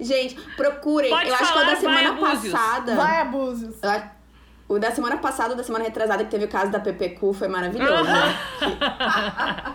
[0.00, 1.10] Gente, procurem.
[1.10, 2.52] Pode eu acho que o falar, da vai, semana Búzios.
[2.52, 2.94] passada.
[2.96, 3.82] Vai, abusos.
[3.82, 4.10] eu a-
[4.70, 7.48] O da semana passada ou da semana retrasada que teve o caso da PPQ foi
[7.48, 8.04] maravilhoso.
[8.04, 8.38] né?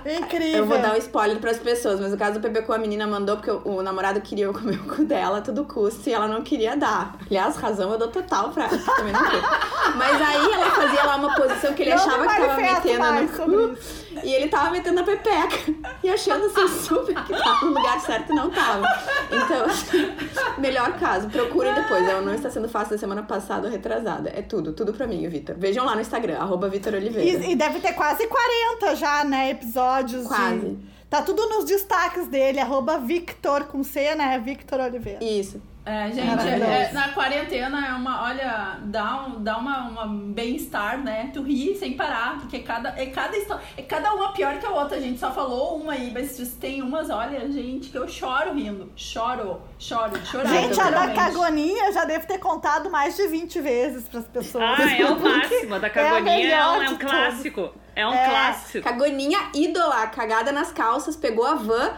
[0.24, 0.60] Incrível.
[0.60, 3.36] Eu vou dar um spoiler pras pessoas, mas o caso do PPQ a menina mandou
[3.36, 6.44] porque o, o namorado queria comer o cu dela a todo custo e ela não
[6.44, 7.14] queria dar.
[7.30, 9.98] Aliás, razão eu dou total pra também não.
[9.98, 13.28] Mas aí ela fazia lá uma posição que ele Não achava que tava metendo no
[13.76, 13.78] cu.
[14.24, 15.58] E ele tava metendo a pepeca.
[16.04, 18.86] E achando assim super que tava no lugar certo e não tava.
[19.32, 20.12] Então, assim,
[20.60, 21.30] melhor caso.
[21.30, 22.08] Procurem depois.
[22.08, 24.30] Ela não está sendo fácil da semana passada ou retrasada.
[24.36, 25.56] É tudo, tudo pra mim, Vitor.
[25.58, 27.46] Vejam lá no Instagram, arroba Vitor Oliveira.
[27.46, 30.22] E, e deve ter quase 40 já, né, episódios.
[30.24, 30.78] de- Quase.
[31.10, 34.40] Tá tudo nos destaques dele, arroba Victor com C, né?
[34.44, 35.24] Victor Oliveira.
[35.24, 35.62] Isso.
[35.86, 36.64] É, gente, Maravilhoso.
[36.64, 41.30] é- na quarentena é uma, olha, dá, um, dá uma, uma bem-estar, né?
[41.32, 44.72] Tu ri sem parar, porque cada, é cada história, é cada uma pior que a
[44.72, 48.56] outra, a gente só falou uma aí, mas tem umas, olha, gente, que eu choro
[48.56, 50.50] rindo, choro, choro, chorar.
[50.50, 51.14] Gente, a da.
[51.14, 54.64] Cagoninha já deve ter contado mais de 20 vezes pras pessoas.
[54.64, 55.76] Ah, é o máximo.
[55.76, 57.70] A da é a Cagoninha é, melhor um, é um clássico.
[57.96, 58.30] É um É.
[58.30, 58.84] clássico.
[58.84, 61.94] Cagoninha ídola, cagada nas calças, pegou a van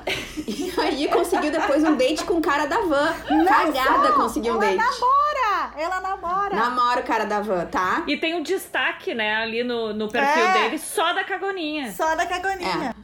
[0.48, 3.14] e aí conseguiu depois um date com o cara da van.
[3.48, 4.78] Cagada conseguiu um ela date.
[4.78, 5.74] namora!
[5.76, 6.56] Ela namora!
[6.56, 8.04] Namora o cara da van, tá?
[8.06, 10.54] E tem um destaque, né, ali no, no perfil É.
[10.54, 11.92] dele, só da Cagoninha.
[11.92, 12.96] Só da Cagoninha.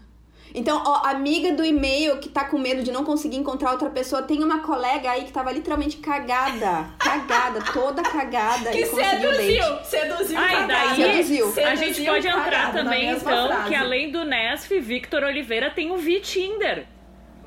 [0.55, 4.21] Então, ó, amiga do e-mail que tá com medo de não conseguir encontrar outra pessoa,
[4.21, 6.85] tem uma colega aí que tava literalmente cagada.
[6.99, 8.69] Cagada, toda cagada.
[8.69, 10.67] Que e seduziu, seduziu cagada.
[10.67, 11.53] daí Seduziu.
[11.67, 13.67] a gente pode entrar também, então, frase.
[13.69, 16.85] que além do Nesf, Victor Oliveira tem o V-Tinder.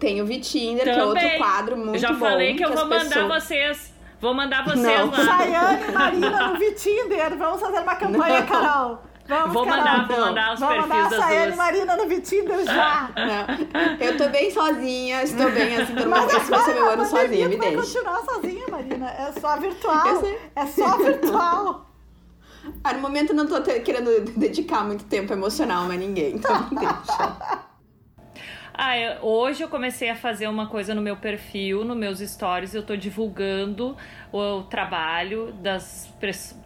[0.01, 1.39] Tem o Vitinder, que é outro Também.
[1.39, 2.19] quadro muito Já bom.
[2.19, 3.95] falei que eu as vou mandar pessoas- vocês.
[4.21, 5.11] Vou mandar vocês Não.
[5.11, 5.25] lá.
[5.39, 7.37] Chayane e Marina no Vitinder.
[7.39, 8.47] Vamos fazer uma campanha, Não.
[8.47, 9.03] Carol.
[9.29, 9.79] Vamos, Vou Carol.
[9.79, 10.27] mandar, vou Não.
[10.27, 11.57] mandar os Vamos perfis mandar a das e duas.
[11.57, 13.11] Marina no Vitinder já.
[13.17, 17.05] Não, eu tô bem sozinha, estou bem assim, Mas mundo esse vai ser meu ano
[17.07, 17.77] sozinha, me deixa.
[17.77, 19.11] continuar sozinha, Marina.
[19.11, 20.23] É só virtual.
[20.55, 21.91] É só virtual.
[22.83, 27.37] Ah, no momento eu não tô querendo dedicar muito tempo emocional a ninguém, então deixa.
[28.79, 32.75] Ah, eu- hoje eu comecei a fazer uma coisa no meu perfil, nos meus stories,
[32.75, 33.97] eu tô divulgando
[34.33, 36.13] o, trabalho das,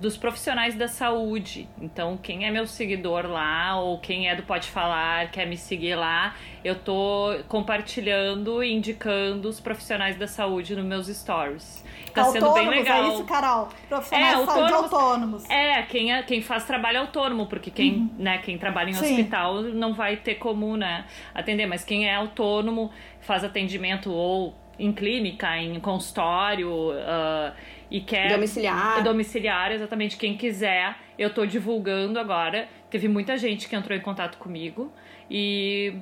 [0.01, 1.69] dos profissionais da saúde.
[1.81, 5.95] Então, quem é meu seguidor lá, ou quem é do Pode Falar, quer me seguir
[5.95, 6.35] lá,
[6.65, 11.85] eu tô compartilhando e indicando os profissionais da saúde nos meus stories.
[12.13, 13.05] Tá sendo bem autônomos, legal.
[13.05, 13.69] é isso, Carol?
[13.89, 14.93] Profissionais É, de autônomos.
[14.93, 15.51] autônomos.
[15.51, 19.05] É, quem, é, quem faz trabalho autônomo, porque quem, né, quem trabalha em Sim.
[19.07, 21.05] hospital não vai ter como né,
[21.35, 22.91] atender, mas quem é autônomo
[23.21, 27.53] faz atendimento ou em clínica, em consultório, ah,
[27.91, 29.03] e quer domiciliar.
[29.03, 32.69] domiciliar, exatamente quem quiser, eu tô divulgando agora.
[32.89, 34.93] Teve muita gente que entrou em contato comigo
[35.31, 35.95] e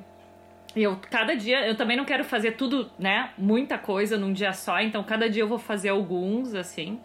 [0.77, 4.81] eu cada dia, eu também não quero fazer tudo, né, muita coisa num dia só,
[4.81, 7.01] então cada dia eu vou fazer alguns assim.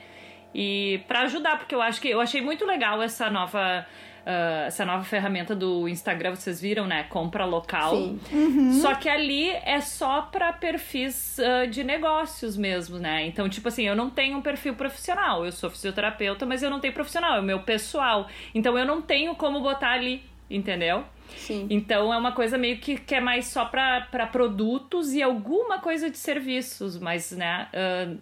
[0.54, 3.86] E para ajudar, porque eu acho que eu achei muito legal essa nova
[4.24, 7.04] Uh, essa nova ferramenta do Instagram, vocês viram, né?
[7.04, 7.96] Compra local.
[7.96, 8.20] Sim.
[8.32, 8.74] Uhum.
[8.74, 13.26] Só que ali é só para perfis uh, de negócios mesmo, né?
[13.26, 15.46] Então, tipo assim, eu não tenho um perfil profissional.
[15.46, 18.28] Eu sou fisioterapeuta, mas eu não tenho profissional, é o meu pessoal.
[18.56, 21.04] Então, eu não tenho como botar ali, entendeu?
[21.36, 21.68] Sim.
[21.70, 26.10] Então é uma coisa meio que, que é mais só para produtos e alguma coisa
[26.10, 28.18] de serviços, mas né, uh,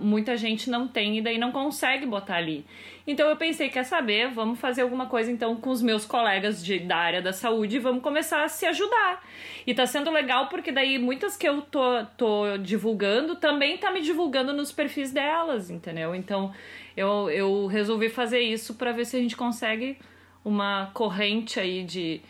[0.00, 2.64] muita gente não tem e daí não consegue botar ali.
[3.06, 6.78] Então eu pensei, quer saber, vamos fazer alguma coisa então com os meus colegas de,
[6.78, 9.24] da área da saúde e vamos começar a se ajudar.
[9.66, 14.02] E tá sendo legal porque daí muitas que eu tô, tô divulgando também tá me
[14.02, 16.14] divulgando nos perfis delas, entendeu?
[16.14, 16.52] Então
[16.96, 19.98] eu, eu resolvi fazer isso para ver se a gente consegue
[20.44, 22.20] uma corrente aí de,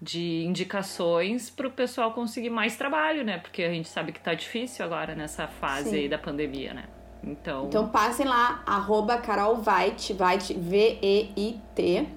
[0.00, 3.38] de indicações para o pessoal conseguir mais trabalho, né?
[3.38, 5.96] Porque a gente sabe que tá difícil agora nessa fase Sim.
[5.96, 6.84] aí da pandemia, né?
[7.22, 12.08] Então, Então passem lá, arroba Carol Veit, Veit, V-E-I-T.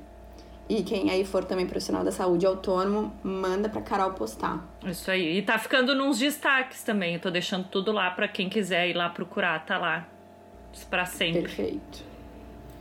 [0.70, 4.66] E quem aí for também profissional da saúde autônomo, manda pra Carol postar.
[4.86, 5.38] isso aí.
[5.38, 7.16] E tá ficando nos destaques também.
[7.16, 10.08] Eu tô deixando tudo lá para quem quiser ir lá procurar, tá lá.
[10.90, 11.42] Para sempre.
[11.42, 12.04] Perfeito.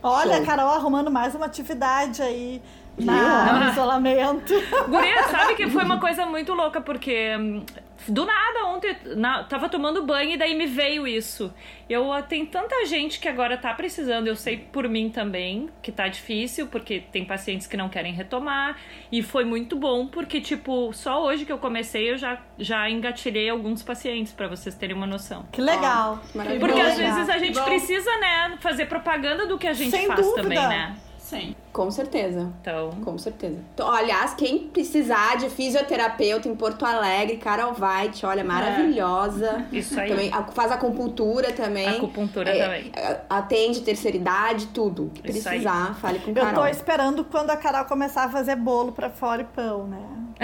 [0.01, 0.43] Olha, Show.
[0.43, 2.61] a Carol arrumando mais uma atividade aí?
[2.97, 4.53] Na, no isolamento.
[4.87, 7.63] Guria, sabe que foi uma coisa muito louca, porque hum,
[8.07, 11.53] do nada ontem na, tava tomando banho e daí me veio isso.
[11.89, 15.91] Eu ah, tem tanta gente que agora tá precisando, eu sei por mim também, que
[15.91, 18.77] tá difícil, porque tem pacientes que não querem retomar.
[19.11, 23.49] E foi muito bom, porque, tipo, só hoje que eu comecei, eu já, já engatilhei
[23.49, 25.45] alguns pacientes, pra vocês terem uma noção.
[25.51, 26.21] Que legal.
[26.33, 26.65] Maravilhoso.
[26.65, 30.19] Porque às vezes a gente precisa, né, fazer propaganda do que a gente Sem faz
[30.19, 30.41] dúvida.
[30.41, 30.95] também, né?
[31.39, 31.55] Sim.
[31.71, 32.51] Com certeza.
[32.61, 33.57] Então, Com certeza.
[33.73, 39.65] Então, aliás, quem precisar de fisioterapeuta em Porto Alegre, Carol Veit, olha, maravilhosa.
[39.71, 40.09] isso aí.
[40.09, 41.87] Também a- faz acupuntura também.
[41.87, 42.91] Acupuntura É, também.
[42.95, 45.11] é, Atende terceira idade, tudo.
[45.15, 45.59] Que Isso aí.
[45.61, 46.61] precisar, fale com Eu Carol.
[46.63, 49.99] tô esperando quando a Carol começar a fazer bolo pra fora e pão, né?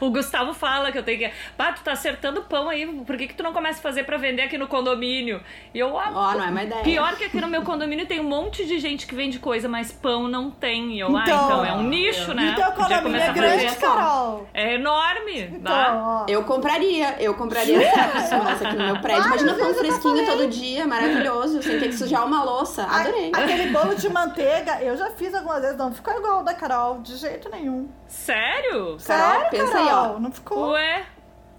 [0.00, 1.30] o Gustavo fala que eu tenho que.
[1.56, 4.16] Pá, tu tá acertando pão aí, por que, que tu não começa a fazer pra
[4.16, 5.40] vender aqui no condomínio?
[5.72, 5.98] E eu.
[5.98, 6.82] ah, Ó, não é uma ideia.
[6.82, 9.90] Pior que aqui no meu condomínio tem um monte de gente que vende coisa, mas
[9.92, 10.92] pão não tem.
[10.96, 12.50] E eu, ah, Então- então é um nicho, né?
[12.52, 13.76] E teu Podia condomínio começar é a grande.
[13.76, 14.46] Carol.
[14.54, 15.40] É enorme.
[15.40, 16.26] Então, ó.
[16.28, 19.26] Eu compraria, eu compraria essa nossa aqui no meu prédio.
[19.26, 22.84] Imagina pão fresquinho todo dia, maravilhoso, sem ter que sujar uma louça.
[22.84, 23.30] A- Adorei.
[23.34, 27.00] Aquele bolo de manteiga, eu já fiz algumas vezes, não ficou igual o da Carol,
[27.00, 27.88] de jeito nenhum.
[28.06, 28.96] Sério?
[29.04, 30.14] Carol, Sério, pensa aí, Carol?
[30.16, 30.18] ó.
[30.20, 30.70] Não ficou.
[30.72, 31.04] Ué?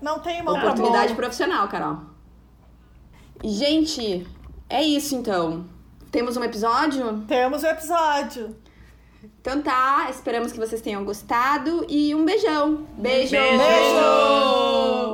[0.01, 1.97] Não tem mão pra Oportunidade profissional, Carol.
[3.43, 4.25] Gente,
[4.69, 5.65] é isso então.
[6.15, 7.25] Temos um episódio?
[7.27, 8.55] Temos o episódio.
[9.41, 12.87] Então tá, esperamos que vocês tenham gostado e um beijão.
[12.97, 13.31] Beijo!
[13.31, 13.57] Beijo!
[13.57, 15.04] Beijo!